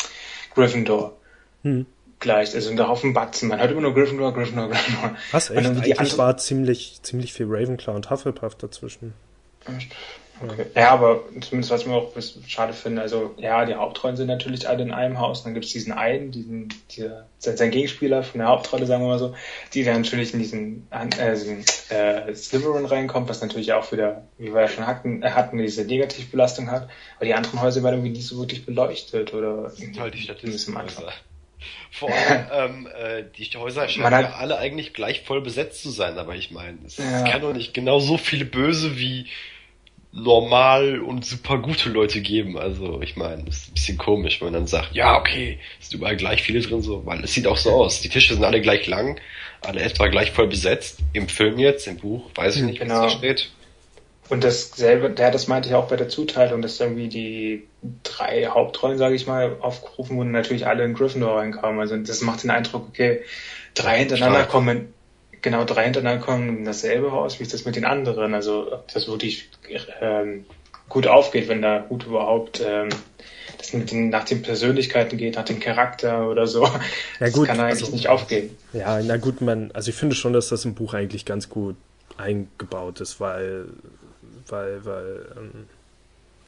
[0.55, 1.17] Gryffindor.
[1.63, 1.87] Hm.
[2.21, 3.49] Gleich, also da auf dem Batzen.
[3.49, 5.17] Man hört immer nur Gryffindor, Gryffindor, Gryffindor.
[5.33, 5.67] Was, Und echt?
[5.67, 9.13] die Eigentlich andere- war ziemlich, ziemlich viel Ravenclaw und Hufflepuff dazwischen.
[10.43, 10.67] Okay.
[10.75, 12.13] Ja, aber zumindest was ich mir auch
[12.47, 15.45] schade finde, also ja, die Hauptrollen sind natürlich alle in einem Haus.
[15.45, 19.19] Dann gibt es diesen einen, diesen, dieser, sein Gegenspieler von der Hauptrolle, sagen wir mal
[19.19, 19.35] so,
[19.75, 24.63] die dann natürlich in diesen, äh, äh, Slytherin reinkommt, was natürlich auch wieder, wie wir
[24.63, 26.89] ja schon hatten, äh, hatten diese Negativbelastung hat.
[27.17, 30.69] Aber die anderen Häuser werden irgendwie nicht so wirklich beleuchtet oder sind halt die zumindest
[30.69, 31.05] am Anfang.
[31.91, 35.91] Vor allem, ähm, äh, die Häuser scheinen hat- ja alle eigentlich gleich voll besetzt zu
[35.91, 37.23] sein, aber ich meine, es Ja.
[37.29, 39.27] kann doch nicht genau so viele Böse wie
[40.13, 42.57] normal und super gute Leute geben.
[42.57, 45.89] Also, ich meine, das ist ein bisschen komisch, wenn man dann sagt, ja, okay, es
[45.91, 48.01] sind überall gleich viele drin, so, weil es sieht auch so aus.
[48.01, 49.21] Die Tische sind alle gleich lang,
[49.63, 51.01] alle etwa gleich voll besetzt.
[51.13, 53.03] Im Film jetzt, im Buch, weiß ich nicht, was Genau.
[53.03, 53.51] da steht.
[54.31, 57.65] Und dasselbe, der, das meinte ich auch bei der Zuteilung, dass irgendwie die
[58.03, 61.79] drei Hauptrollen, sage ich mal, aufgerufen wurden, natürlich alle in Gryffindor reinkamen.
[61.79, 63.21] Also das macht den Eindruck, okay,
[63.75, 64.51] drei hintereinander Stark.
[64.51, 64.95] kommen,
[65.43, 68.33] genau drei hintereinander kommen in dasselbe Haus, wie ist das mit den anderen?
[68.33, 69.51] Also ob das wirklich
[70.01, 70.47] ähm,
[70.89, 72.89] gut aufgeht, wenn da gut überhaupt ähm,
[73.59, 76.65] das mit den, nach den Persönlichkeiten geht, nach dem Charakter oder so.
[77.21, 78.57] Ja, gut, das kann eigentlich also, nicht aufgehen.
[78.73, 81.77] Ja, na gut, man, also ich finde schon, dass das im Buch eigentlich ganz gut
[82.17, 83.67] eingebaut ist, weil
[84.55, 85.67] weil, weil, ähm,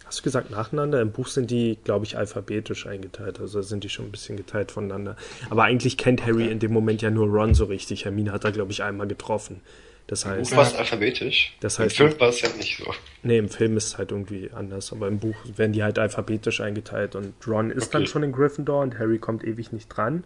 [0.05, 1.01] hast du gesagt nacheinander?
[1.01, 4.71] Im Buch sind die, glaube ich, alphabetisch eingeteilt, also sind die schon ein bisschen geteilt
[4.71, 5.17] voneinander.
[5.51, 8.05] Aber eigentlich kennt Harry in dem Moment ja nur Ron so richtig.
[8.05, 9.61] Hermine hat er, glaube ich, einmal getroffen.
[10.07, 11.57] Das heißt, Im Buch war es alphabetisch.
[11.59, 12.95] Das heißt, Im Film war es ja nicht so.
[13.25, 16.61] Nee, im Film ist es halt irgendwie anders, aber im Buch werden die halt alphabetisch
[16.61, 17.93] eingeteilt und Ron ist okay.
[17.93, 20.23] dann schon in Gryffindor und Harry kommt ewig nicht dran.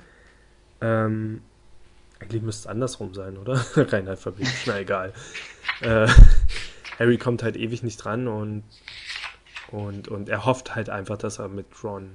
[0.82, 1.40] Ähm,
[2.18, 3.54] eigentlich müsste es andersrum sein, oder?
[3.76, 5.14] Rein alphabetisch, na egal.
[5.80, 6.06] äh,
[7.00, 8.62] Harry kommt halt ewig nicht dran und,
[9.72, 12.10] und, und er hofft halt einfach, dass er mit Ron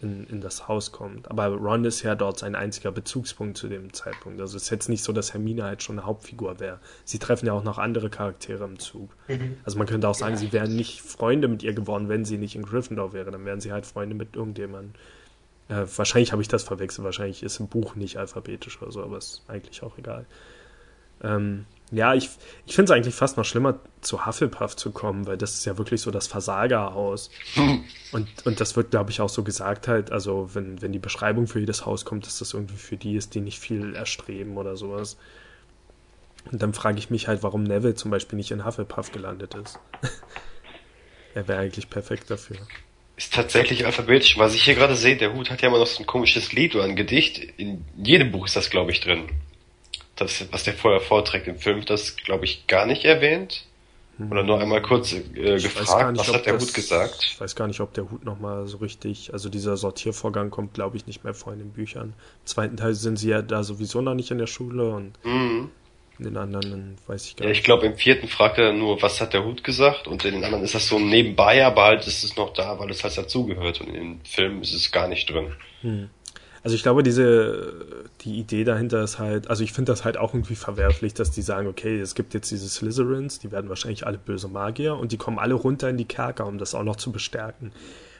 [0.00, 1.30] in, in das Haus kommt.
[1.30, 4.40] Aber Ron ist ja dort sein einziger Bezugspunkt zu dem Zeitpunkt.
[4.40, 6.78] Also es ist jetzt nicht so, dass Hermine halt schon eine Hauptfigur wäre.
[7.04, 9.10] Sie treffen ja auch noch andere Charaktere im Zug.
[9.26, 9.56] Mhm.
[9.64, 10.38] Also man könnte auch sagen, ja.
[10.38, 13.32] sie wären nicht Freunde mit ihr geworden, wenn sie nicht in Gryffindor wäre.
[13.32, 14.94] Dann wären sie halt Freunde mit irgendjemandem.
[15.68, 17.04] Äh, wahrscheinlich habe ich das verwechselt.
[17.04, 20.24] Wahrscheinlich ist im Buch nicht alphabetisch oder so, aber ist eigentlich auch egal.
[21.22, 22.30] Ähm, ja, ich,
[22.66, 25.76] ich finde es eigentlich fast noch schlimmer, zu Hufflepuff zu kommen, weil das ist ja
[25.76, 27.30] wirklich so das Versagerhaus.
[28.12, 31.48] und, und das wird, glaube ich, auch so gesagt halt, also wenn, wenn die Beschreibung
[31.48, 34.76] für jedes Haus kommt, dass das irgendwie für die ist, die nicht viel erstreben oder
[34.76, 35.16] sowas.
[36.50, 39.78] Und dann frage ich mich halt, warum Neville zum Beispiel nicht in Hufflepuff gelandet ist.
[41.34, 42.56] er wäre eigentlich perfekt dafür.
[43.16, 44.38] Ist tatsächlich alphabetisch.
[44.38, 46.74] Was ich hier gerade sehe, der Hut hat ja immer noch so ein komisches Lied
[46.76, 47.38] oder ein Gedicht.
[47.58, 49.28] In jedem Buch ist das, glaube ich, drin
[50.20, 53.64] das, was der vorher vorträgt im Film, das glaube ich gar nicht erwähnt.
[54.28, 57.18] Oder nur einmal kurz äh, gefragt, nicht, was hat der das, Hut gesagt?
[57.22, 60.96] Ich weiß gar nicht, ob der Hut nochmal so richtig, also dieser Sortiervorgang kommt, glaube
[60.96, 62.12] ich, nicht mehr vor in den Büchern.
[62.40, 65.70] Im zweiten Teil sind sie ja da sowieso noch nicht in der Schule und mhm.
[66.18, 67.60] in den anderen weiß ich gar ja, nicht.
[67.60, 70.06] Ich glaube, im vierten fragt er nur, was hat der Hut gesagt?
[70.06, 72.90] Und in den anderen ist das so nebenbei, aber halt ist es noch da, weil
[72.90, 73.80] es halt dazugehört.
[73.80, 75.54] Und im Film ist es gar nicht drin.
[75.82, 76.10] Mhm.
[76.62, 77.72] Also ich glaube, diese,
[78.20, 81.42] die Idee dahinter ist halt, also ich finde das halt auch irgendwie verwerflich, dass die
[81.42, 85.16] sagen, okay, es gibt jetzt diese Slytherins, die werden wahrscheinlich alle böse Magier und die
[85.16, 87.72] kommen alle runter in die Kerker, um das auch noch zu bestärken.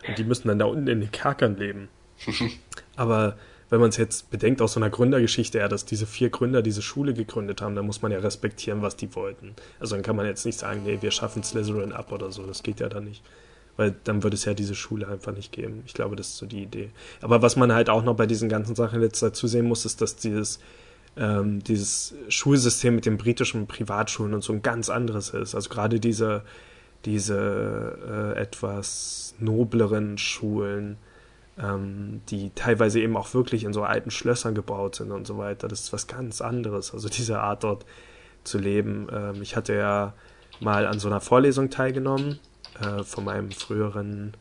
[0.08, 1.88] Und die müssen dann da unten in den Kerkern leben.
[2.96, 3.36] Aber
[3.68, 6.82] wenn man es jetzt bedenkt aus so einer Gründergeschichte, ja, dass diese vier Gründer diese
[6.82, 9.54] Schule gegründet haben, dann muss man ja respektieren, was die wollten.
[9.78, 12.62] Also dann kann man jetzt nicht sagen, nee, wir schaffen Slytherin ab oder so, das
[12.62, 13.22] geht ja dann nicht
[13.76, 15.82] weil dann würde es ja diese Schule einfach nicht geben.
[15.86, 16.90] Ich glaube, das ist so die Idee.
[17.20, 20.00] Aber was man halt auch noch bei diesen ganzen Sachen jetzt dazu sehen muss, ist,
[20.00, 20.60] dass dieses,
[21.16, 25.54] ähm, dieses Schulsystem mit den britischen Privatschulen und so ein ganz anderes ist.
[25.54, 26.42] Also gerade diese,
[27.04, 30.98] diese äh, etwas nobleren Schulen,
[31.58, 35.68] ähm, die teilweise eben auch wirklich in so alten Schlössern gebaut sind und so weiter,
[35.68, 36.92] das ist was ganz anderes.
[36.92, 37.86] Also diese Art dort
[38.44, 39.08] zu leben.
[39.12, 40.14] Ähm, ich hatte ja
[40.60, 42.38] mal an so einer Vorlesung teilgenommen
[42.80, 44.34] äh, von meinem früheren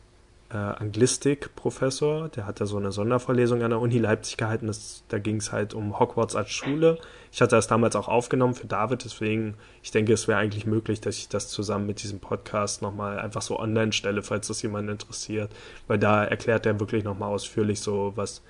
[0.50, 2.28] äh, Anglistik-Professor.
[2.28, 4.66] Der hatte so eine Sondervorlesung an der Uni Leipzig gehalten.
[4.66, 6.98] Das, da ging es halt um Hogwarts als Schule.
[7.32, 11.00] Ich hatte das damals auch aufgenommen für David, deswegen, ich denke, es wäre eigentlich möglich,
[11.00, 14.90] dass ich das zusammen mit diesem Podcast nochmal einfach so online stelle, falls das jemand
[14.90, 15.52] interessiert.
[15.86, 18.42] Weil da erklärt er wirklich nochmal ausführlich so, was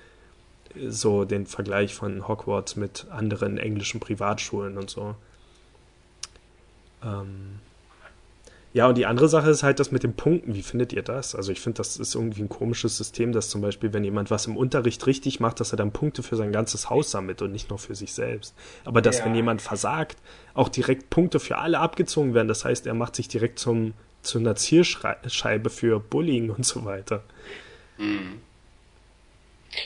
[0.87, 5.15] so den Vergleich von Hogwarts mit anderen englischen Privatschulen und so.
[7.03, 7.59] Ähm,
[8.73, 10.55] ja, und die andere Sache ist halt das mit den Punkten.
[10.55, 11.35] Wie findet ihr das?
[11.35, 14.47] Also ich finde, das ist irgendwie ein komisches System, dass zum Beispiel, wenn jemand was
[14.47, 17.69] im Unterricht richtig macht, dass er dann Punkte für sein ganzes Haus sammelt und nicht
[17.69, 18.55] nur für sich selbst.
[18.85, 19.25] Aber dass, ja.
[19.25, 20.17] wenn jemand versagt,
[20.53, 22.47] auch direkt Punkte für alle abgezogen werden.
[22.47, 27.23] Das heißt, er macht sich direkt zum, zu einer Zielscheibe für Bullying und so weiter.
[27.97, 28.41] Mhm.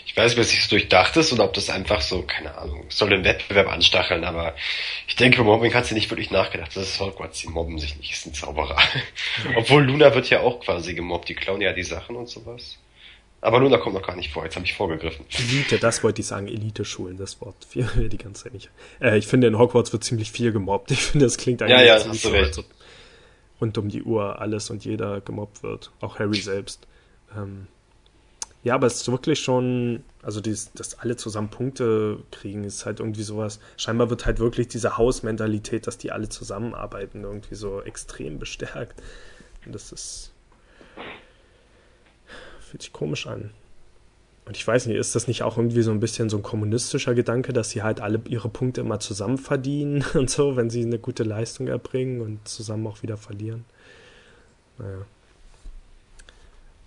[0.05, 2.57] Ich weiß nicht, ob es sich so durchdacht ist oder ob das einfach so, keine
[2.57, 4.55] Ahnung, soll den Wettbewerb anstacheln, aber
[5.07, 6.75] ich denke, über Mobbing hat sie nicht wirklich nachgedacht.
[6.75, 8.77] Das ist Hogwarts, sie mobben sich nicht, ist ein Zauberer.
[9.55, 12.77] Obwohl Luna wird ja auch quasi gemobbt, die klauen ja die Sachen und sowas.
[13.41, 15.23] Aber Luna kommt noch gar nicht vor, jetzt habe ich vorgegriffen.
[15.37, 18.71] Elite, das wollte ich sagen, Elite-Schulen, das Wort viel die ganze Zeit nicht.
[18.99, 20.89] Äh, ich finde, in Hogwarts wird ziemlich viel gemobbt.
[20.89, 22.65] Ich finde, das klingt eigentlich ja, ja, hast so, ob
[23.61, 25.91] rund um die Uhr alles und jeder gemobbt wird.
[26.01, 26.87] Auch Harry selbst.
[27.35, 27.67] Ähm,
[28.65, 32.99] ja, aber es ist wirklich schon, also dies, dass alle zusammen Punkte kriegen, ist halt
[32.99, 33.59] irgendwie sowas.
[33.77, 39.03] Scheinbar wird halt wirklich diese Hausmentalität, dass die alle zusammenarbeiten, irgendwie so extrem bestärkt.
[39.67, 40.31] Und das ist.
[42.59, 43.51] fühlt sich komisch an.
[44.45, 47.13] und ich weiß nicht, ist das nicht auch irgendwie so ein bisschen so ein kommunistischer
[47.13, 50.97] Gedanke, dass sie halt alle ihre Punkte immer zusammen verdienen und so, wenn sie eine
[50.97, 53.63] gute Leistung erbringen und zusammen auch wieder verlieren?
[54.79, 55.05] Naja.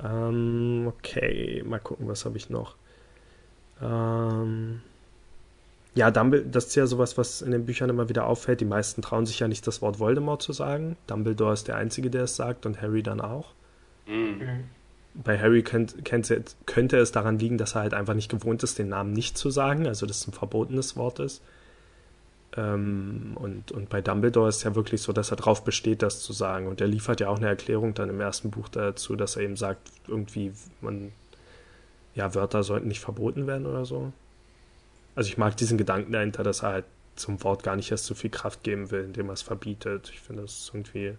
[0.02, 2.76] Ähm, okay, mal gucken, was habe ich noch.
[3.82, 4.80] Ähm,
[5.94, 8.60] ja, Dumbledore, das ist ja sowas, was in den Büchern immer wieder auffällt.
[8.60, 10.96] Die meisten trauen sich ja nicht, das Wort Voldemort zu sagen.
[11.06, 13.52] Dumbledore ist der Einzige, der es sagt und Harry dann auch.
[14.06, 14.64] Mhm.
[15.14, 16.32] Bei Harry könnt, könnt,
[16.66, 19.50] könnte es daran liegen, dass er halt einfach nicht gewohnt ist, den Namen nicht zu
[19.50, 21.42] sagen, also dass es ein verbotenes Wort ist.
[22.56, 26.32] Ähm, und, und bei Dumbledore ist ja wirklich so, dass er darauf besteht, das zu
[26.32, 26.66] sagen.
[26.66, 29.56] Und er liefert ja auch eine Erklärung dann im ersten Buch dazu, dass er eben
[29.56, 31.12] sagt, irgendwie, man,
[32.14, 34.12] ja, Wörter sollten nicht verboten werden oder so.
[35.14, 36.84] Also ich mag diesen Gedanken dahinter, dass er halt
[37.16, 40.10] zum Wort gar nicht erst so viel Kraft geben will, indem er es verbietet.
[40.12, 41.16] Ich finde das irgendwie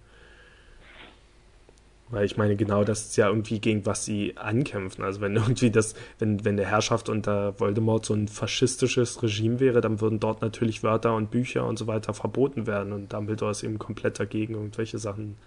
[2.12, 5.04] weil ich meine, genau das ist ja irgendwie gegen was sie ankämpfen.
[5.04, 9.82] Also wenn irgendwie das, wenn, wenn der Herrschaft unter Voldemort so ein faschistisches Regime wäre,
[9.82, 12.94] dann würden dort natürlich Wörter und Bücher und so weiter verboten werden.
[12.94, 15.38] Und Dumbledore ist eben komplett dagegen, irgendwelche Sachen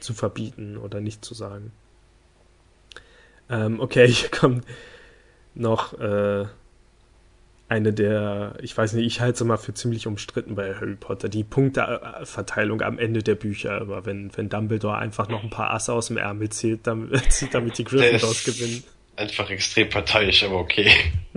[0.00, 1.72] zu verbieten oder nicht zu sagen.
[3.48, 4.64] Ähm, okay, hier kommt
[5.54, 6.46] noch äh,
[7.68, 11.28] eine der, ich weiß nicht, ich halte es immer für ziemlich umstritten bei Harry Potter,
[11.28, 15.92] die Punkteverteilung am Ende der Bücher immer, wenn, wenn Dumbledore einfach noch ein paar Asse
[15.92, 18.84] aus dem Ärmel zieht, damit, damit die Gryffindors gewinnen.
[19.16, 20.90] Einfach extrem parteiisch, aber okay.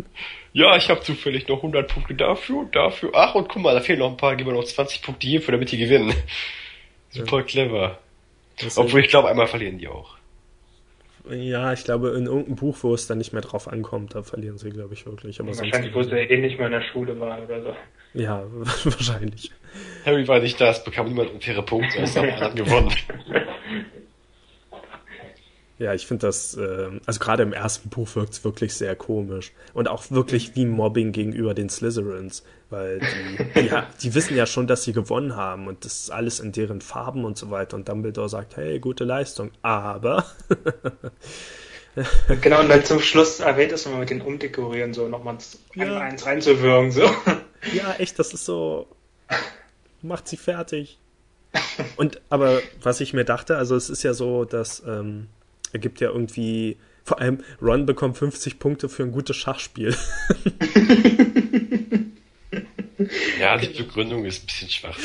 [0.54, 3.12] ja, ich habe zufällig noch 100 Punkte dafür dafür.
[3.14, 5.54] Ach, und guck mal, da fehlen noch ein paar, geben wir noch 20 Punkte hierfür,
[5.54, 6.14] damit die gewinnen.
[7.12, 7.44] Super ja.
[7.44, 8.00] clever.
[8.76, 10.17] Obwohl ich glaube, einmal verlieren die auch.
[11.32, 14.58] Ja, ich glaube, in irgendeinem Buch, wo es dann nicht mehr drauf ankommt, da verlieren
[14.58, 15.40] sie, glaube ich, wirklich.
[15.40, 17.76] Aber wahrscheinlich, wo sie eh nicht mehr in der Schule waren oder so.
[18.14, 18.44] Ja,
[18.84, 19.52] wahrscheinlich.
[20.06, 22.94] Harry war nicht da, es bekam niemand unfaire Punkte, es haben gewonnen.
[25.80, 29.52] Ja, ich finde das, äh, also gerade im ersten Buch wirkt es wirklich sehr komisch.
[29.74, 32.44] Und auch wirklich wie Mobbing gegenüber den Slytherins.
[32.70, 33.70] Weil die, die,
[34.02, 37.26] die, wissen ja schon, dass sie gewonnen haben und das ist alles in deren Farben
[37.26, 37.78] und so weiter.
[37.78, 39.52] Und Dumbledore sagt, hey, gute Leistung.
[39.62, 40.26] Aber.
[42.42, 45.38] genau, und dann zum Schluss erwähnt es nochmal mit den Umdekorieren, so nochmal
[45.76, 46.00] ja.
[46.00, 46.92] eins reinzuwirken.
[46.92, 47.04] So.
[47.72, 48.88] Ja, echt, das ist so.
[50.02, 50.98] Macht sie fertig.
[51.96, 54.82] Und aber was ich mir dachte, also es ist ja so, dass.
[54.86, 55.28] Ähm,
[55.78, 59.90] er gibt ja irgendwie, vor allem Ron bekommt 50 Punkte für ein gutes Schachspiel.
[63.40, 64.98] ja, die Begründung ist ein bisschen schwach.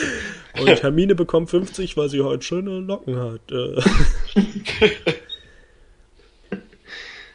[0.58, 3.52] Und Hermine bekommt 50, weil sie heute schöne Locken hat.
[3.52, 3.82] Äh.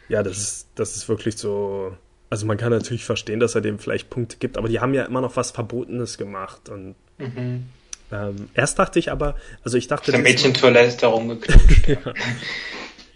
[0.10, 1.96] ja, das ist, das ist wirklich so.
[2.32, 5.06] Also man kann natürlich verstehen, dass er dem vielleicht Punkte gibt, aber die haben ja
[5.06, 6.70] immer noch was Verbotenes gemacht.
[6.70, 7.66] Und mhm.
[8.12, 10.10] ähm, erst dachte ich aber, also ich dachte.
[10.12, 11.88] Der Mädchentoilette ist da rumgeknutscht.
[11.88, 11.98] ja.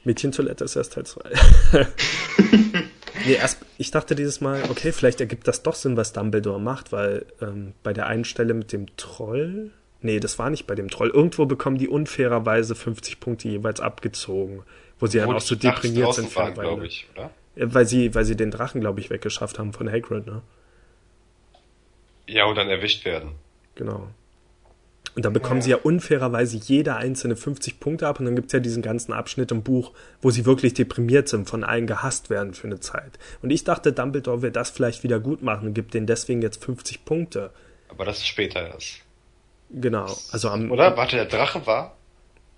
[0.03, 1.21] Mädchentoilette ist erst Teil 2.
[3.25, 6.91] nee, erst, ich dachte dieses Mal, okay, vielleicht ergibt das doch Sinn, was Dumbledore macht,
[6.91, 9.71] weil ähm, bei der einen Stelle mit dem Troll,
[10.01, 14.63] nee, das war nicht bei dem Troll, irgendwo bekommen die unfairerweise 50 Punkte jeweils abgezogen,
[14.99, 16.35] wo sie dann auch so deprimiert sind.
[16.35, 17.29] Waren, glaube ich, oder?
[17.55, 20.41] Weil sie, weil sie den Drachen, glaube ich, weggeschafft haben von Hagrid, ne?
[22.27, 23.31] Ja, und dann erwischt werden.
[23.75, 24.07] Genau.
[25.15, 25.61] Und dann bekommen ja.
[25.63, 29.51] sie ja unfairerweise jeder einzelne 50 Punkte ab und dann gibt's ja diesen ganzen Abschnitt
[29.51, 29.91] im Buch,
[30.21, 33.19] wo sie wirklich deprimiert sind, von allen gehasst werden für eine Zeit.
[33.41, 36.63] Und ich dachte, Dumbledore wird das vielleicht wieder gut machen und gibt denen deswegen jetzt
[36.63, 37.51] 50 Punkte.
[37.89, 39.01] Aber das ist später erst.
[39.69, 40.05] Genau.
[40.31, 40.95] Also am, Oder?
[40.95, 41.97] Warte, der Drache war?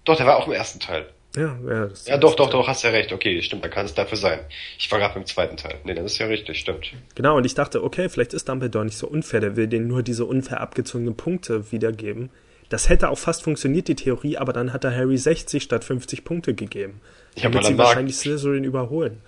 [0.06, 1.08] Doch, der war auch im ersten Teil.
[1.36, 1.90] Ja, ja.
[2.06, 3.12] Ja, doch, doch, doch, hast ja recht.
[3.12, 4.40] Okay, stimmt, dann kann es dafür sein.
[4.78, 5.80] Ich war gerade beim zweiten Teil.
[5.84, 6.94] Nee, das ist ja richtig, stimmt.
[7.16, 10.04] Genau, und ich dachte, okay, vielleicht ist Dumbledore nicht so unfair, der will denen nur
[10.04, 12.30] diese unfair abgezogenen Punkte wiedergeben.
[12.74, 16.24] Das hätte auch fast funktioniert, die Theorie, aber dann hat er Harry 60 statt 50
[16.24, 17.02] Punkte gegeben.
[17.36, 19.22] Ja, damit sie wahrscheinlich Slytherin überholen.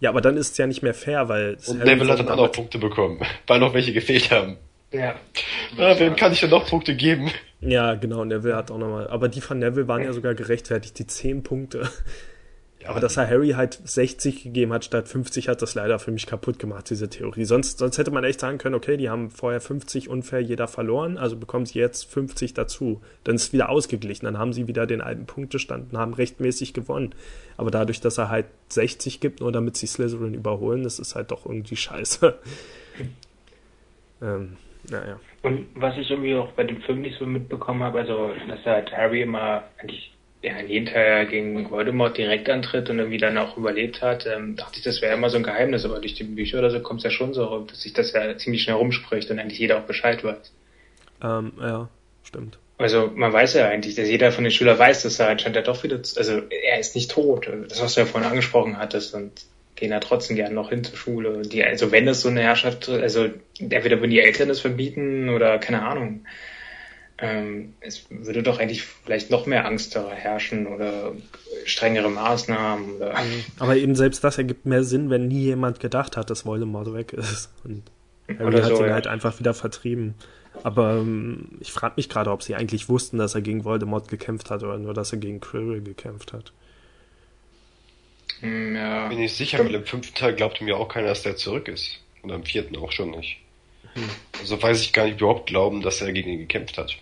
[0.00, 1.56] Ja, aber dann ist es ja nicht mehr fair, weil...
[1.68, 4.56] Und Neville hat dann auch noch Punkte bekommen, weil noch welche gefehlt haben.
[4.90, 5.14] Ja.
[5.76, 7.30] ja wem kann ich denn noch Punkte geben?
[7.60, 9.06] Ja, genau, Neville hat auch nochmal.
[9.06, 11.88] Aber die von Neville waren ja sogar gerechtfertigt, die 10 Punkte.
[12.82, 16.12] Ja, aber dass er Harry halt 60 gegeben hat statt 50, hat das leider für
[16.12, 17.44] mich kaputt gemacht, diese Theorie.
[17.44, 21.18] Sonst, sonst hätte man echt sagen können, okay, die haben vorher 50 unfair jeder verloren,
[21.18, 23.02] also bekommen sie jetzt 50 dazu.
[23.24, 26.72] Dann ist es wieder ausgeglichen, dann haben sie wieder den alten Punktestand und haben rechtmäßig
[26.72, 27.14] gewonnen.
[27.58, 31.32] Aber dadurch, dass er halt 60 gibt, nur damit sie Slytherin überholen, das ist halt
[31.32, 32.38] doch irgendwie scheiße.
[34.22, 34.56] ähm,
[34.90, 35.20] naja.
[35.42, 38.90] Und was ich irgendwie auch bei dem Film nicht so mitbekommen habe, also dass halt
[38.92, 40.12] Harry immer eigentlich
[40.42, 44.56] ja, in jedem Teil gegen Voldemort direkt antritt und irgendwie dann auch überlebt hat, ähm,
[44.56, 47.00] dachte ich, das wäre immer so ein Geheimnis, aber durch die Bücher oder so kommt
[47.00, 49.84] es ja schon so, dass sich das ja ziemlich schnell rumspricht und eigentlich jeder auch
[49.84, 50.52] Bescheid weiß.
[51.22, 51.88] Ähm, ja,
[52.24, 52.58] stimmt.
[52.78, 55.62] Also man weiß ja eigentlich, dass jeder von den Schülern weiß, dass er anscheinend ja
[55.62, 59.32] doch wieder, also er ist nicht tot, das was du ja vorhin angesprochen hattest und
[59.76, 61.42] gehen da trotzdem gern noch hin zur Schule.
[61.42, 63.28] Die, also wenn das so eine Herrschaft, also
[63.58, 66.24] entweder würden die Eltern das verbieten oder keine Ahnung.
[67.22, 71.12] Ähm, es würde doch eigentlich vielleicht noch mehr Angst herrschen oder
[71.66, 72.96] strengere Maßnahmen.
[72.96, 73.44] Oder mhm.
[73.58, 77.12] Aber eben selbst das ergibt mehr Sinn, wenn nie jemand gedacht hat, dass Voldemort weg
[77.12, 77.50] ist.
[77.64, 77.82] Und
[78.28, 78.94] Harry oder hat so, ihn ja.
[78.94, 80.14] halt einfach wieder vertrieben.
[80.62, 84.50] Aber ähm, ich frage mich gerade, ob sie eigentlich wussten, dass er gegen Voldemort gekämpft
[84.50, 86.52] hat oder nur, dass er gegen Quirrell gekämpft hat.
[88.40, 89.08] Hm, ja.
[89.08, 92.00] Bin ich sicher, weil im fünften Teil glaubte mir auch keiner, dass der zurück ist.
[92.22, 93.38] Und am vierten auch schon nicht.
[93.94, 94.08] Hm.
[94.40, 96.96] Also weiß ich gar nicht überhaupt glauben, dass er gegen ihn gekämpft hat.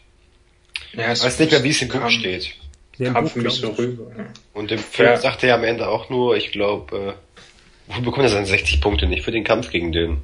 [0.93, 2.55] Ja, ich weiß nicht mehr, wie es im Buch steht.
[2.99, 4.11] Ja, kam für mich so rüber.
[4.55, 5.17] Und im Film ja.
[5.17, 7.17] sagte er am Ende auch nur, ich glaube,
[7.89, 10.23] äh, wo bekommt er seine 60 Punkte nicht für den Kampf gegen den?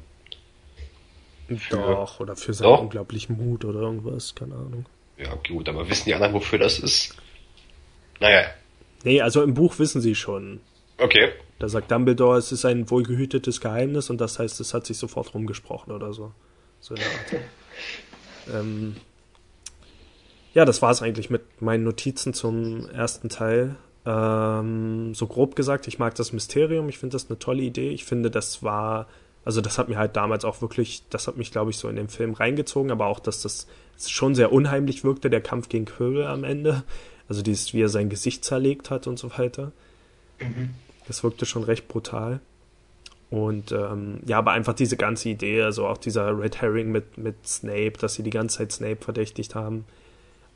[1.69, 2.81] Doch, oder für seinen Doch?
[2.81, 4.85] unglaublichen Mut oder irgendwas, keine Ahnung.
[5.17, 7.15] Ja, gut, aber wissen die anderen, wofür das ist?
[8.19, 8.45] Naja.
[9.03, 10.59] Nee, also im Buch wissen sie schon.
[10.97, 11.31] Okay.
[11.59, 15.33] Da sagt Dumbledore, es ist ein wohlgehütetes Geheimnis und das heißt, es hat sich sofort
[15.33, 16.33] rumgesprochen oder so.
[16.81, 17.45] So in der Art.
[18.53, 18.95] ähm,
[20.55, 23.75] ja, das war es eigentlich mit meinen Notizen zum ersten Teil.
[24.07, 27.89] Ähm, so grob gesagt, ich mag das Mysterium, ich finde das eine tolle Idee.
[27.89, 29.05] Ich finde, das war
[29.45, 31.95] also das hat mir halt damals auch wirklich, das hat mich, glaube ich, so in
[31.95, 33.67] den Film reingezogen, aber auch, dass das
[34.05, 36.83] schon sehr unheimlich wirkte, der Kampf gegen Quirrell am Ende.
[37.29, 39.71] Also dieses, wie er sein Gesicht zerlegt hat und so weiter.
[40.39, 40.71] Mhm.
[41.07, 42.39] Das wirkte schon recht brutal.
[43.29, 47.47] Und ähm, ja, aber einfach diese ganze Idee, also auch dieser Red Herring mit, mit
[47.47, 49.85] Snape, dass sie die ganze Zeit Snape verdächtigt haben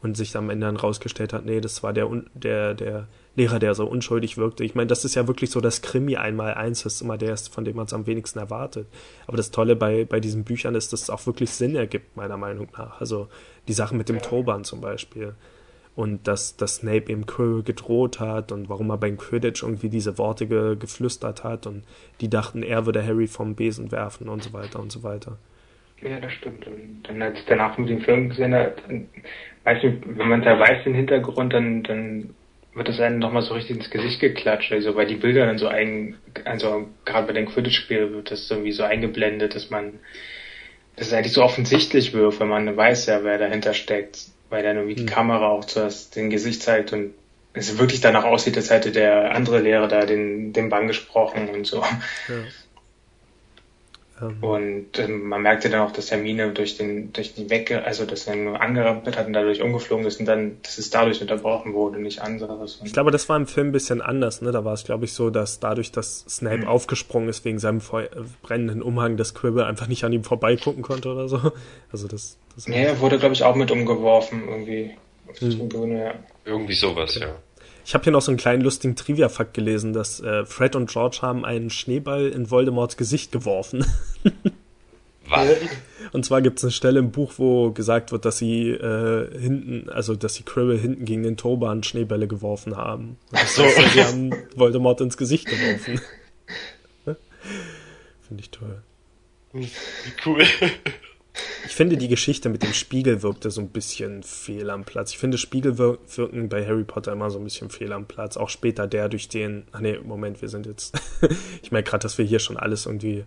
[0.02, 3.76] und sich am Ende dann rausgestellt hat, nee, das war der, der, der Lehrer, der
[3.76, 4.64] so unschuldig wirkte.
[4.64, 7.36] Ich meine, das ist ja wirklich so das Krimi einmal eins, das ist immer der,
[7.38, 8.88] von dem man es am wenigsten erwartet.
[9.28, 12.38] Aber das Tolle bei, bei diesen Büchern ist, dass es auch wirklich Sinn ergibt, meiner
[12.38, 13.00] Meinung nach.
[13.02, 13.28] Also
[13.68, 15.36] die Sachen mit dem Turban zum Beispiel.
[15.96, 20.18] Und dass, dass Snape eben Quirrell gedroht hat und warum er beim Quidditch irgendwie diese
[20.18, 21.84] Worte ge, geflüstert hat und
[22.22, 25.38] die dachten, er würde Harry vom Besen werfen und so weiter und so weiter.
[26.02, 26.66] Ja, das stimmt.
[26.68, 28.76] Und dann, als ich danach mit dem Film gesehen habe,
[29.64, 32.36] weißt du, wenn man da weiß den Hintergrund, dann, dann
[32.74, 35.68] wird es einem nochmal so richtig ins Gesicht geklatscht, also weil die Bilder dann so
[35.68, 40.00] ein, also gerade bei den Quidditch-Spielen wird das irgendwie so eingeblendet, dass man,
[40.96, 44.78] dass es eigentlich so offensichtlich wird, wenn man weiß ja, wer dahinter steckt, weil dann
[44.78, 45.10] irgendwie die hm.
[45.10, 47.14] Kamera auch zuerst den Gesicht zeigt und
[47.54, 51.66] es wirklich danach aussieht, als hätte der andere Lehrer da den, den Bann gesprochen und
[51.66, 51.82] so.
[51.82, 52.36] Ja.
[54.22, 54.44] Ähm.
[54.44, 58.28] Und ähm, man merkte dann auch, dass Hermine durch den, durch die Wecke, also dass
[58.28, 62.00] er nur angerampelt hat und dadurch umgeflogen ist und dann, dass es dadurch unterbrochen wurde,
[62.00, 62.80] nicht anderes.
[62.84, 64.52] Ich glaube, das war im Film ein bisschen anders, ne?
[64.52, 66.68] Da war es, glaube ich, so, dass dadurch, dass Snape mhm.
[66.68, 68.08] aufgesprungen ist wegen seinem Feu
[68.42, 71.40] brennenden Umhang, dass Quibble einfach nicht an ihm vorbeigucken konnte oder so.
[71.92, 72.38] Also das.
[72.54, 74.92] das nee, er wurde, glaube ich, auch mit umgeworfen irgendwie.
[75.28, 75.52] Auf mhm.
[75.52, 76.14] Tribüne, ja.
[76.46, 77.26] Irgendwie sowas, okay.
[77.26, 77.36] ja.
[77.90, 81.22] Ich habe hier noch so einen kleinen lustigen Trivia-Fakt gelesen, dass äh, Fred und George
[81.24, 83.84] haben einen Schneeball in Voldemorts Gesicht geworfen.
[85.28, 85.50] Was?
[86.12, 89.90] Und zwar gibt es eine Stelle im Buch, wo gesagt wird, dass sie äh, hinten,
[89.90, 93.18] also dass sie Quirrell hinten gegen den Turban Schneebälle geworfen haben.
[93.32, 93.64] Ach so.
[93.64, 96.00] Heißt, sie haben Voldemort ins Gesicht geworfen.
[98.28, 98.84] Finde ich toll.
[99.52, 99.68] Wie
[100.28, 100.46] cool.
[101.66, 105.12] Ich finde, die Geschichte mit dem Spiegel wirkte so ein bisschen fehl am Platz.
[105.12, 108.38] Ich finde, Spiegel wirken bei Harry Potter immer so ein bisschen fehl am Platz.
[108.38, 109.64] Auch später der, durch den.
[109.72, 111.00] Ach nee, Moment, wir sind jetzt.
[111.62, 113.24] ich merke gerade, dass wir hier schon alles irgendwie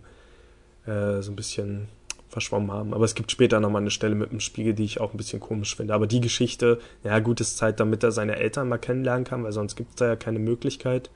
[0.85, 1.87] äh, so ein bisschen
[2.27, 2.93] verschwommen haben.
[2.93, 5.39] Aber es gibt später nochmal eine Stelle mit dem Spiegel, die ich auch ein bisschen
[5.39, 5.93] komisch finde.
[5.93, 9.53] Aber die Geschichte, ja, gut, ist Zeit, damit er seine Eltern mal kennenlernen kann, weil
[9.53, 11.09] sonst gibt es da ja keine Möglichkeit,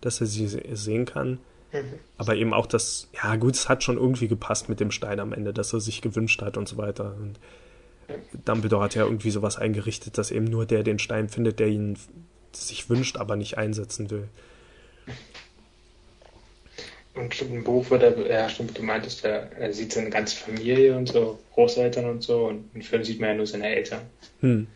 [0.00, 1.38] dass er sie sehen kann.
[1.72, 1.98] Mhm.
[2.18, 5.32] Aber eben auch das, ja gut, es hat schon irgendwie gepasst mit dem Stein am
[5.32, 7.14] Ende, dass er sich gewünscht hat und so weiter.
[7.18, 7.38] Und
[8.44, 11.98] Dumbledore hat ja irgendwie sowas eingerichtet, dass eben nur der den Stein findet, der ihn
[12.52, 14.28] sich wünscht, aber nicht einsetzen will.
[17.14, 20.96] Und im Buch wird er, ja stimmt, du meintest, er, er sieht seine ganze Familie
[20.96, 24.00] und so, Großeltern und so, und im Film sieht man ja nur seine Eltern.
[24.40, 24.66] Hm,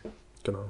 [0.43, 0.69] genau.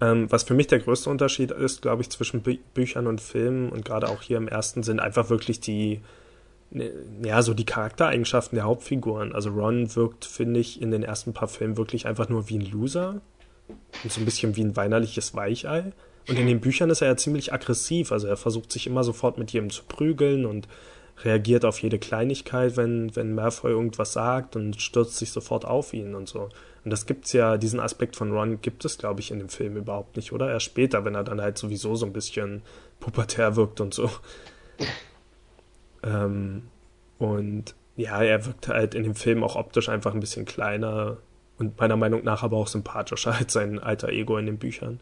[0.00, 3.70] Ähm, was für mich der größte Unterschied ist, glaube ich, zwischen Bü Büchern und Filmen
[3.70, 6.02] und gerade auch hier im ersten sind einfach wirklich die,
[6.70, 6.92] ne,
[7.24, 9.34] ja, so die Charaktereigenschaften der Hauptfiguren.
[9.34, 12.70] Also Ron wirkt, finde ich, in den ersten paar Filmen wirklich einfach nur wie ein
[12.70, 13.22] Loser
[14.04, 15.92] und so ein bisschen wie ein weinerliches Weichei.
[16.28, 19.38] Und in den Büchern ist er ja ziemlich aggressiv, also er versucht sich immer sofort
[19.38, 20.66] mit jedem zu prügeln und
[21.24, 26.14] reagiert auf jede Kleinigkeit, wenn, wenn Malfoy irgendwas sagt und stürzt sich sofort auf ihn
[26.14, 26.48] und so.
[26.86, 29.76] Und das gibt's ja, diesen Aspekt von Ron gibt es, glaube ich, in dem Film
[29.76, 30.48] überhaupt nicht, oder?
[30.48, 32.62] Erst später, wenn er dann halt sowieso so ein bisschen
[33.00, 34.08] pubertär wirkt und so.
[36.04, 36.68] ähm,
[37.18, 41.16] und ja, er wirkt halt in dem Film auch optisch einfach ein bisschen kleiner
[41.58, 45.00] und meiner Meinung nach aber auch sympathischer als sein alter Ego in den Büchern.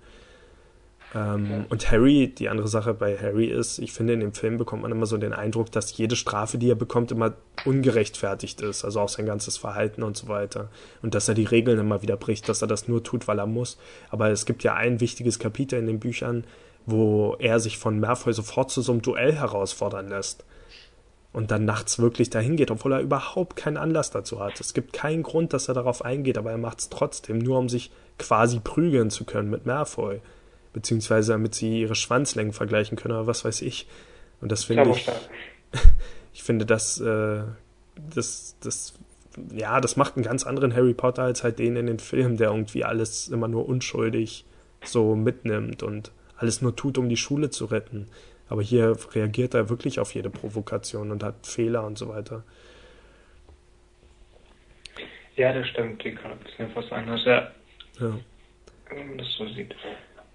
[1.14, 4.82] Ähm, und Harry, die andere Sache bei Harry ist, ich finde, in dem Film bekommt
[4.82, 7.34] man immer so den Eindruck, dass jede Strafe, die er bekommt, immer
[7.64, 8.84] ungerechtfertigt ist.
[8.84, 10.68] Also auch sein ganzes Verhalten und so weiter.
[11.02, 13.46] Und dass er die Regeln immer wieder bricht, dass er das nur tut, weil er
[13.46, 13.78] muss.
[14.10, 16.44] Aber es gibt ja ein wichtiges Kapitel in den Büchern,
[16.86, 20.44] wo er sich von Malfoy sofort zu so einem Duell herausfordern lässt.
[21.32, 24.60] Und dann nachts wirklich dahin geht, obwohl er überhaupt keinen Anlass dazu hat.
[24.60, 27.68] Es gibt keinen Grund, dass er darauf eingeht, aber er macht es trotzdem, nur um
[27.68, 30.20] sich quasi prügeln zu können mit Malfoy
[30.74, 33.86] beziehungsweise damit sie ihre Schwanzlängen vergleichen können oder was weiß ich.
[34.42, 35.08] Und das finde ich,
[36.34, 37.44] ich finde das, äh,
[38.14, 38.94] das, das,
[39.54, 42.50] ja, das macht einen ganz anderen Harry Potter als halt den in den Filmen, der
[42.50, 44.44] irgendwie alles immer nur unschuldig
[44.84, 48.08] so mitnimmt und alles nur tut, um die Schule zu retten.
[48.48, 52.42] Aber hier reagiert er wirklich auf jede Provokation und hat Fehler und so weiter.
[55.36, 56.04] Ja, das stimmt.
[56.04, 57.50] Die ein bisschen was anderes, ja.
[58.00, 58.18] Ja.
[59.16, 59.74] Das so sieht.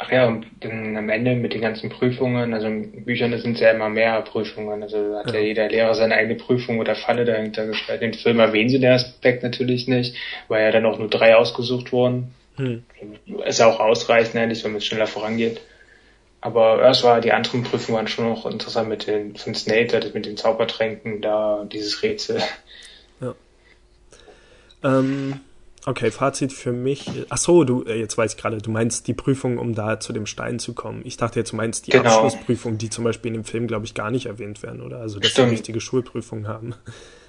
[0.01, 3.59] Ach ja, und dann am Ende mit den ganzen Prüfungen, also in Büchern sind es
[3.59, 4.81] ja immer mehr Prüfungen.
[4.81, 5.33] Also hat ja.
[5.35, 8.01] ja jeder Lehrer seine eigene Prüfung oder Falle dahinter gestellt.
[8.01, 10.15] Den Film erwähnen sie den Aspekt natürlich nicht,
[10.47, 12.33] weil ja dann auch nur drei ausgesucht wurden.
[12.55, 12.83] Hm.
[13.45, 15.59] Ist ja auch ausreichend eigentlich, wenn man schneller vorangeht.
[16.39, 20.25] Aber erst war die anderen Prüfungen waren schon noch interessant mit den von Snape, mit
[20.25, 22.41] den Zaubertränken, da dieses Rätsel.
[23.19, 23.35] Ja.
[24.81, 25.41] Ähm,
[25.85, 27.09] Okay, Fazit für mich.
[27.29, 30.13] Ach so, du, äh, jetzt weiß ich gerade, du meinst die Prüfung, um da zu
[30.13, 31.01] dem Stein zu kommen.
[31.05, 32.09] Ich dachte jetzt, du meinst die genau.
[32.09, 34.99] Abschlussprüfung, die zum Beispiel in dem Film, glaube ich, gar nicht erwähnt werden, oder?
[34.99, 35.49] Also, dass stimmt.
[35.49, 36.75] sie richtige Schulprüfungen haben.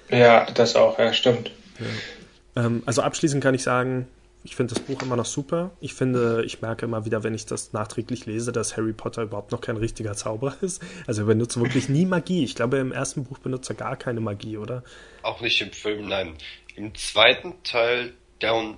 [0.09, 1.51] Ja, das auch, ja, stimmt.
[1.79, 2.65] Ja.
[2.65, 4.07] Ähm, also abschließend kann ich sagen,
[4.43, 5.71] ich finde das Buch immer noch super.
[5.79, 9.51] Ich finde, ich merke immer wieder, wenn ich das nachträglich lese, dass Harry Potter überhaupt
[9.51, 10.81] noch kein richtiger Zauberer ist.
[11.05, 12.43] Also er benutzt wirklich nie Magie.
[12.43, 14.83] Ich glaube, im ersten Buch benutzt er gar keine Magie, oder?
[15.21, 16.33] Auch nicht im Film, nein.
[16.75, 18.77] Im zweiten Teil Down.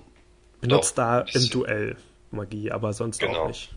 [0.60, 1.96] Benutzt da im Duell
[2.30, 3.42] Magie, aber sonst genau.
[3.42, 3.74] auch nicht.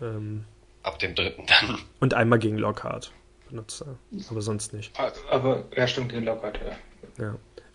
[0.00, 0.44] Ähm,
[0.82, 1.78] Ab dem dritten dann.
[2.00, 3.12] Und einmal gegen Lockhart
[3.48, 3.96] benutzt er,
[4.30, 4.92] aber sonst nicht.
[5.30, 6.58] Aber er stimmt gegen Lockhart,
[7.16, 7.24] ja.
[7.24, 7.34] Ja.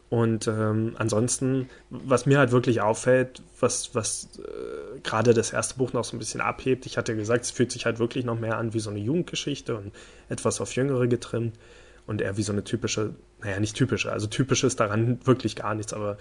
[0.09, 5.91] Und ähm, ansonsten, was mir halt wirklich auffällt, was, was äh, gerade das erste Buch
[5.93, 8.59] noch so ein bisschen abhebt, ich hatte gesagt, es fühlt sich halt wirklich noch mehr
[8.59, 9.91] an wie so eine Jugendgeschichte und
[10.30, 11.57] etwas auf Jüngere getrimmt
[12.05, 15.74] und eher wie so eine typische, naja, nicht typische, also typisch ist daran wirklich gar
[15.74, 16.18] nichts, aber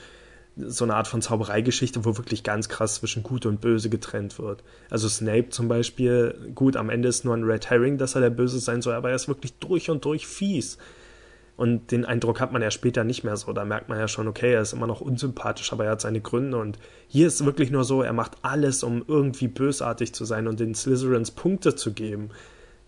[0.57, 4.63] so eine Art von Zaubereigeschichte, wo wirklich ganz krass zwischen Gut und Böse getrennt wird.
[4.91, 8.31] Also Snape zum Beispiel, gut, am Ende ist nur ein Red Herring, dass er der
[8.31, 10.79] Böse sein soll, aber er ist wirklich durch und durch fies.
[11.57, 13.53] Und den Eindruck hat man ja später nicht mehr so.
[13.53, 16.21] Da merkt man ja schon, okay, er ist immer noch unsympathisch, aber er hat seine
[16.21, 16.59] Gründe.
[16.59, 16.79] Und
[17.09, 20.75] hier ist wirklich nur so, er macht alles, um irgendwie bösartig zu sein und den
[20.75, 22.31] Slytherins Punkte zu geben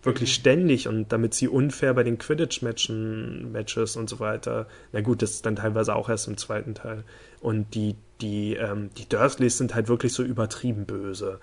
[0.05, 0.41] wirklich mhm.
[0.41, 4.67] ständig und damit sie unfair bei den Quidditch-Matchen, Matches und so weiter.
[4.91, 7.03] Na gut, das ist dann teilweise auch erst im zweiten Teil.
[7.45, 11.39] Und die, die, ähm, die Dursleys sind halt wirklich so übertrieben böse,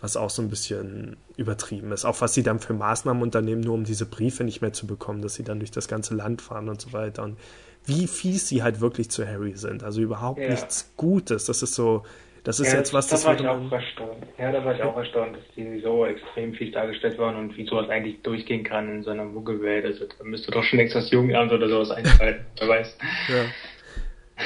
[0.00, 2.04] was auch so ein bisschen übertrieben ist.
[2.04, 5.22] Auch was sie dann für Maßnahmen unternehmen, nur um diese Briefe nicht mehr zu bekommen,
[5.22, 7.24] dass sie dann durch das ganze Land fahren und so weiter.
[7.24, 7.36] Und
[7.84, 9.82] wie fies sie halt wirklich zu Harry sind.
[9.82, 10.50] Also überhaupt ja.
[10.50, 11.46] nichts Gutes.
[11.46, 12.04] Das ist so,
[12.44, 14.24] das ist ja, jetzt was, das, war ich auch erstaunt.
[14.38, 17.66] Ja, da war ich auch erstaunt, dass die so extrem fies dargestellt waren und wie
[17.66, 19.84] sowas eigentlich durchgehen kann in so einer Muggelwelt.
[19.84, 22.96] Also da müsste doch schon längst das Jugendamt oder sowas einschalten, wer weiß.
[23.30, 24.44] Ja.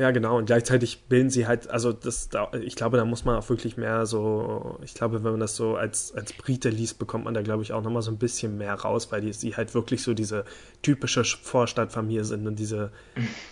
[0.00, 0.38] Ja, genau.
[0.38, 2.30] Und gleichzeitig bilden sie halt, also das,
[2.62, 5.76] ich glaube, da muss man auch wirklich mehr so, ich glaube, wenn man das so
[5.76, 8.72] als, als Brite liest, bekommt man da, glaube ich, auch nochmal so ein bisschen mehr
[8.72, 10.46] raus, weil die, sie halt wirklich so diese
[10.80, 12.92] typische Vorstadtfamilie sind und diese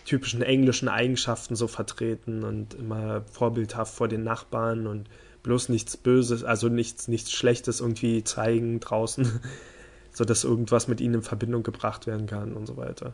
[0.06, 5.10] typischen englischen Eigenschaften so vertreten und immer vorbildhaft vor den Nachbarn und
[5.42, 9.38] bloß nichts Böses, also nichts, nichts Schlechtes irgendwie zeigen draußen,
[10.12, 13.12] so dass irgendwas mit ihnen in Verbindung gebracht werden kann und so weiter.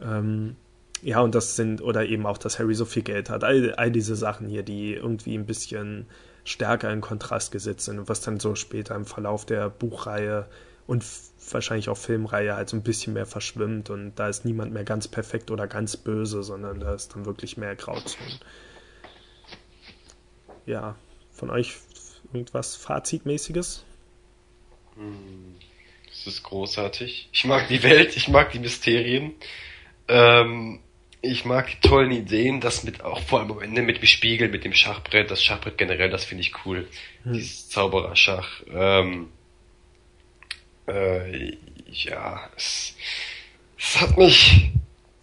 [0.00, 0.54] Ähm,
[1.02, 3.44] ja, und das sind, oder eben auch, dass Harry so viel Geld hat.
[3.44, 6.06] All, all diese Sachen hier, die irgendwie ein bisschen
[6.44, 10.46] stärker in Kontrast gesetzt sind und was dann so später im Verlauf der Buchreihe
[10.86, 11.04] und
[11.50, 15.08] wahrscheinlich auch Filmreihe halt so ein bisschen mehr verschwimmt und da ist niemand mehr ganz
[15.08, 18.40] perfekt oder ganz böse, sondern da ist dann wirklich mehr Grauzonen.
[20.66, 20.96] Ja,
[21.32, 21.76] von euch
[22.32, 23.84] irgendwas Fazitmäßiges?
[24.96, 25.56] Hm,
[26.08, 27.28] das ist großartig.
[27.32, 29.34] Ich mag die Welt, ich mag die Mysterien.
[30.08, 30.80] Ähm,
[31.22, 34.48] ich mag die tollen Ideen, das mit auch vor allem am Ende mit dem Spiegel,
[34.48, 36.88] mit dem Schachbrett, das Schachbrett generell, das finde ich cool.
[37.24, 37.32] Hm.
[37.34, 38.62] Dieses Zaubererschach.
[38.72, 39.28] Ähm,
[40.88, 41.56] äh,
[41.90, 42.96] ja, es,
[43.78, 44.70] es hat mich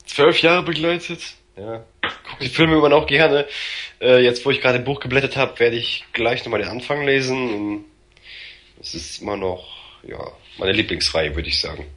[0.05, 1.21] zwölf Jahre begleitet.
[1.55, 1.83] Ja,
[2.29, 3.47] gucke die Filme immer noch gerne.
[3.99, 7.03] Äh, jetzt, wo ich gerade ein Buch geblättert habe, werde ich gleich nochmal den Anfang
[7.03, 7.85] lesen.
[8.79, 9.67] Es ist immer noch,
[10.03, 11.87] ja, meine Lieblingsreihe, würde ich sagen.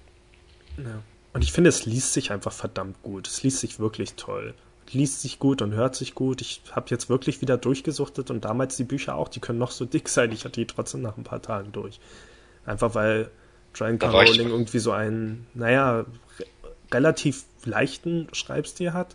[0.78, 1.02] Ja.
[1.32, 3.28] Und ich finde, es liest sich einfach verdammt gut.
[3.28, 4.54] Es liest sich wirklich toll.
[4.92, 6.40] liest sich gut und hört sich gut.
[6.40, 9.84] Ich habe jetzt wirklich wieder durchgesuchtet und damals die Bücher auch, die können noch so
[9.84, 10.32] dick sein.
[10.32, 12.00] Ich hatte die trotzdem nach ein paar Tagen durch.
[12.66, 13.30] Einfach weil
[13.74, 14.10] Joanne K.
[14.10, 16.06] Rowling irgendwie so einen, naja, re
[16.92, 19.14] relativ leichten Schreibstil hat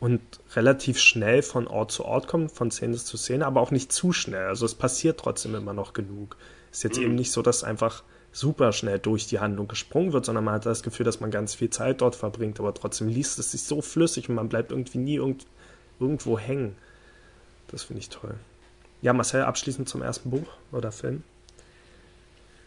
[0.00, 0.20] und
[0.56, 4.12] relativ schnell von Ort zu Ort kommt, von Szene zu Szene, aber auch nicht zu
[4.12, 4.46] schnell.
[4.46, 6.36] Also es passiert trotzdem immer noch genug.
[6.72, 7.04] Ist jetzt mhm.
[7.04, 8.02] eben nicht so, dass einfach
[8.34, 11.54] super schnell durch die Handlung gesprungen wird, sondern man hat das Gefühl, dass man ganz
[11.54, 14.98] viel Zeit dort verbringt, aber trotzdem liest es sich so flüssig und man bleibt irgendwie
[14.98, 15.46] nie irgend,
[16.00, 16.76] irgendwo hängen.
[17.70, 18.34] Das finde ich toll.
[19.02, 21.22] Ja, Marcel, abschließend zum ersten Buch oder Film?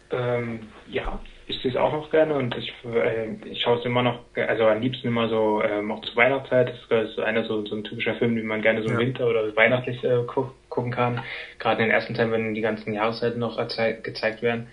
[0.09, 4.03] Ähm, ja, ich sehe es auch noch gerne und ich, äh, ich schaue es immer
[4.03, 6.69] noch, also am liebsten immer so, ähm, auch zur Weihnachtszeit.
[6.69, 8.99] Das ist so einer so, so ein typischer Film, den man gerne so im ja.
[8.99, 11.21] Winter oder weihnachtlich äh, gu gucken kann.
[11.59, 14.67] Gerade in den ersten Teil, wenn die ganzen Jahreszeiten noch gezeigt werden.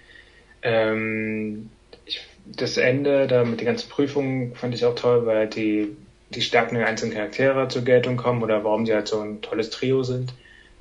[0.65, 1.71] Ähm,
[2.07, 5.95] ich, das Ende da mit den ganzen Prüfungen fand ich auch toll, weil die,
[6.31, 9.71] die Stärken der einzelnen Charaktere zur Geltung kommen oder warum sie halt so ein tolles
[9.71, 10.33] Trio sind,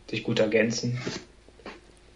[0.10, 1.00] sich gut ergänzen.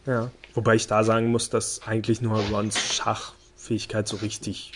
[0.06, 4.72] Ja, wobei ich da sagen muss, dass eigentlich nur Rons Schachfähigkeit so richtig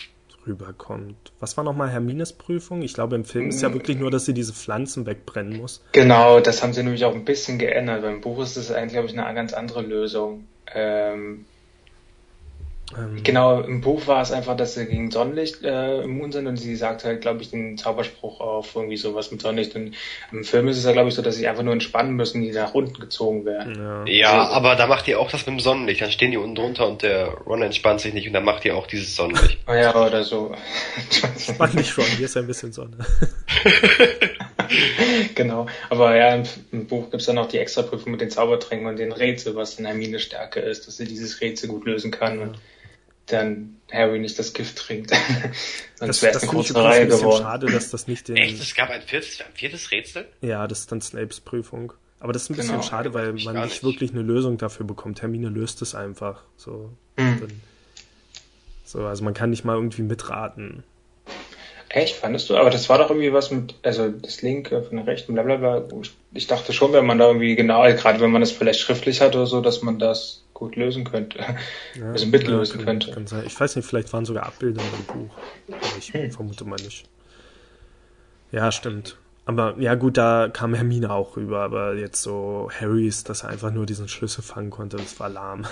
[0.46, 1.32] rüberkommt.
[1.40, 2.82] Was war nochmal Hermines Prüfung?
[2.82, 3.74] Ich glaube, im Film ist ja mm.
[3.74, 5.82] wirklich nur, dass sie diese Pflanzen wegbrennen muss.
[5.92, 8.02] Genau, das haben sie nämlich auch ein bisschen geändert.
[8.02, 10.46] Beim Buch ist es eigentlich, glaube ich, eine ganz andere Lösung.
[10.74, 11.46] Ähm,
[12.98, 16.56] ähm, genau, im Buch war es einfach, dass sie gegen Sonnenlicht äh, immun sind und
[16.56, 19.74] sie sagt halt, glaube ich, den Zauberspruch auf irgendwie sowas mit Sonnenlicht.
[19.74, 19.94] Und
[20.30, 22.52] im Film ist es ja, glaube ich, so, dass sie einfach nur entspannen müssen, die
[22.52, 23.76] nach unten gezogen werden.
[23.76, 26.00] Ja, ja also, aber da macht ihr auch das mit dem Sonnenlicht.
[26.00, 28.76] Dann stehen die unten drunter und der Ron entspannt sich nicht und dann macht ihr
[28.76, 29.58] auch dieses Sonnenlicht.
[29.66, 30.54] oh ja, oder so.
[31.22, 32.98] Entspann dich, Ron, hier ist ein bisschen Sonne.
[35.34, 38.98] genau, aber ja, im, im Buch gibt's dann noch die Extraprüfung mit den Zaubertränken und
[38.98, 42.40] den Rätsel, was in Hermine Stärke ist, dass sie dieses Rätsel gut lösen kann.
[42.40, 42.50] Ja.
[43.26, 45.12] Dann Harry nicht das Gift trinkt.
[45.96, 47.42] Sonst wäre es eine große Reihe geworden.
[47.42, 48.36] Schade, dass das nicht den.
[48.36, 48.60] Echt?
[48.60, 50.26] Es gab ein viertes, ein viertes Rätsel?
[50.40, 51.92] Ja, das ist dann Snapes Prüfung.
[52.18, 52.84] Aber das ist ein bisschen genau.
[52.84, 55.22] schade, weil man nicht, nicht, wirklich eine Lösung dafür bekommt.
[55.22, 56.44] Hermine löst es einfach.
[56.56, 57.48] So, hm.
[58.84, 60.84] so, also man kann nicht mal irgendwie mitraten.
[61.88, 62.56] Echt, fandest du?
[62.56, 65.56] Aber das war doch irgendwie was mit, also das Linke von der Rechten, bla bla
[65.56, 65.84] bla.
[66.32, 69.34] Ich dachte schon, wenn man da irgendwie genau, gerade wenn man das vielleicht schriftlich hat
[69.34, 71.38] oder so, dass man das gut lösen könnte.
[71.94, 73.12] Ja, also mitlösen ja, kann, könnte.
[73.12, 73.44] Kann sein.
[73.46, 75.34] Ich weiß nicht, vielleicht waren sogar Abbildungen im Buch.
[75.68, 76.30] Aber ich hm.
[76.30, 77.08] vermute mal nicht.
[78.52, 79.16] Ja, stimmt.
[79.44, 83.72] Aber ja gut, da kam Hermine auch rüber, aber jetzt so Harrys, dass er einfach
[83.72, 85.66] nur diesen Schlüssel fangen konnte, das war lahm.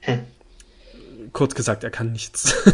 [0.00, 0.20] Hm.
[1.32, 2.54] Kurz gesagt, er kann nichts.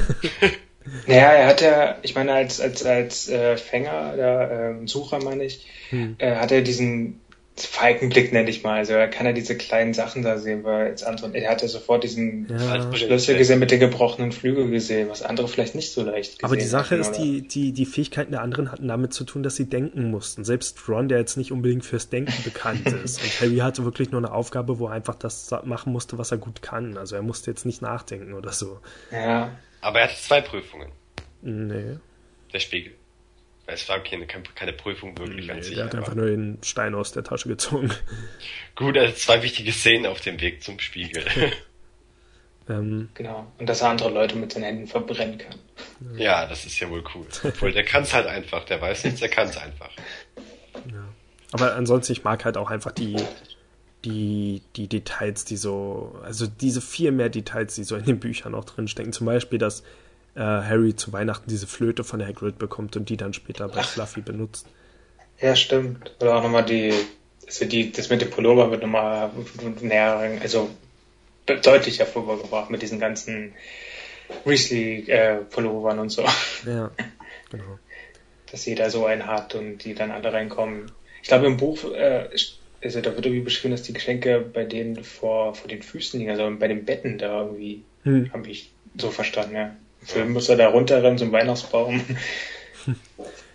[1.07, 5.45] Naja, er hat ja, ich meine, als, als, als äh, Fänger, der äh, Sucher meine
[5.45, 6.17] ich, hm.
[6.17, 7.21] äh, hat er diesen
[7.67, 8.79] Falkenblick nenne ich mal.
[8.79, 11.69] Also er kann ja diese kleinen Sachen da sehen, weil jetzt andere, er hat ja
[11.69, 12.95] sofort diesen ja.
[12.95, 16.57] Schlüssel gesehen mit den gebrochenen Flügeln gesehen, was andere vielleicht nicht so leicht gesehen Aber
[16.57, 19.57] die Sache hatten, ist, die, die, die Fähigkeiten der anderen hatten damit zu tun, dass
[19.57, 20.45] sie denken mussten.
[20.45, 23.23] Selbst Ron, der jetzt nicht unbedingt fürs Denken bekannt ist.
[23.23, 26.39] Und Harry hatte wirklich nur eine Aufgabe, wo er einfach das machen musste, was er
[26.39, 26.97] gut kann.
[26.97, 28.81] Also er musste jetzt nicht nachdenken oder so.
[29.11, 29.51] Ja.
[29.81, 30.89] Aber er hatte zwei Prüfungen.
[31.43, 31.97] Nee.
[32.53, 32.93] Der Spiegel.
[33.71, 35.77] Es war keine, keine Prüfung wirklich nee, an sich.
[35.77, 37.91] Er hat einfach nur den Stein aus der Tasche gezogen.
[38.75, 41.23] Gut, also zwei wichtige Szenen auf dem Weg zum Spiegel.
[42.71, 43.53] ähm, genau.
[43.59, 45.55] Und dass er andere Leute mit seinen Händen verbrennen kann.
[46.17, 47.27] Ja, das ist ja wohl cool.
[47.45, 48.65] Obwohl, der kann es halt einfach.
[48.65, 49.91] Der weiß nichts, der kann es einfach.
[50.91, 51.05] Ja.
[51.53, 53.17] Aber ansonsten, ich mag halt auch einfach die,
[54.03, 58.55] die, die Details, die so, also diese viel mehr Details, die so in den Büchern
[58.55, 59.13] auch drinstecken.
[59.13, 59.83] Zum Beispiel, dass
[60.39, 64.21] äh, Harry zu Weihnachten diese Flöte von Hagrid bekommt und die dann später bei Fluffy
[64.21, 64.67] benutzt.
[65.41, 66.13] Ja, stimmt.
[66.21, 66.95] Oder auch nochmal die,
[67.47, 69.31] also die, das mit dem Pullover wird nochmal
[69.81, 70.71] näher, also
[71.47, 73.53] deutlich hervorgebracht mit diesen ganzen
[74.45, 76.23] Weasley-Pullovern äh, und so.
[76.67, 76.93] Ja,
[77.51, 77.79] genau.
[78.53, 80.91] Dass jeder so einen hat und die dann alle reinkommen.
[81.21, 82.29] Ich glaube, im Buch, äh,
[82.83, 86.31] also da wird irgendwie beschrieben, dass die Geschenke bei denen vor, vor den Füßen liegen,
[86.31, 88.33] also bei den Betten da irgendwie, hm.
[88.33, 89.77] habe ich so verstanden, ja.
[90.09, 92.03] Film muss er da runterrennen zum Weihnachtsbaum.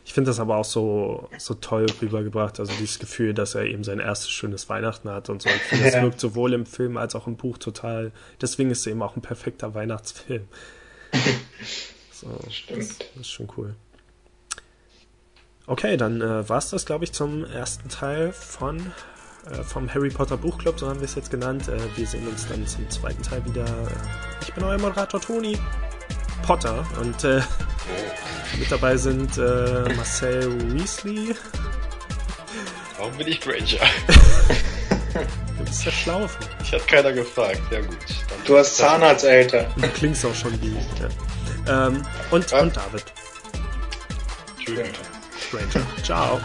[0.06, 3.84] Ich finde das aber auch so, so toll rübergebracht, also dieses Gefühl, dass er eben
[3.84, 5.50] sein erstes schönes Weihnachten hat und so.
[5.50, 8.12] Ich finde, das wirkt sowohl im Film als auch im Buch total.
[8.40, 10.48] Deswegen ist es eben auch ein perfekter Weihnachtsfilm.
[12.12, 12.80] So, Stimmt.
[12.80, 13.76] Das, das ist schon cool.
[15.66, 18.94] Okay, dann äh, war es das, glaube ich, zum ersten Teil von
[19.50, 21.68] äh, vom Harry Potter Buchclub, so haben wir es jetzt genannt.
[21.68, 23.66] Äh, wir sehen uns dann zum zweiten Teil wieder.
[24.42, 25.58] Ich bin euer Moderator Toni.
[26.44, 27.42] Potter und äh,
[28.60, 31.36] mit dabei sind äh, Marcel Weasley.
[32.98, 33.86] Warum bin ich Granger?
[35.58, 36.30] du bist ja schlau.
[36.62, 37.62] Ich hat keiner gefragt.
[37.72, 37.98] Ja gut.
[38.46, 39.66] du hast Zahnarztälter.
[39.76, 40.76] Du klingst auch schon wie.
[41.66, 41.88] Ja.
[41.88, 42.60] Ähm, und, ja.
[42.62, 43.04] und David.
[44.60, 44.80] Tschüss.
[45.52, 45.86] Granger.
[46.04, 46.40] Ciao.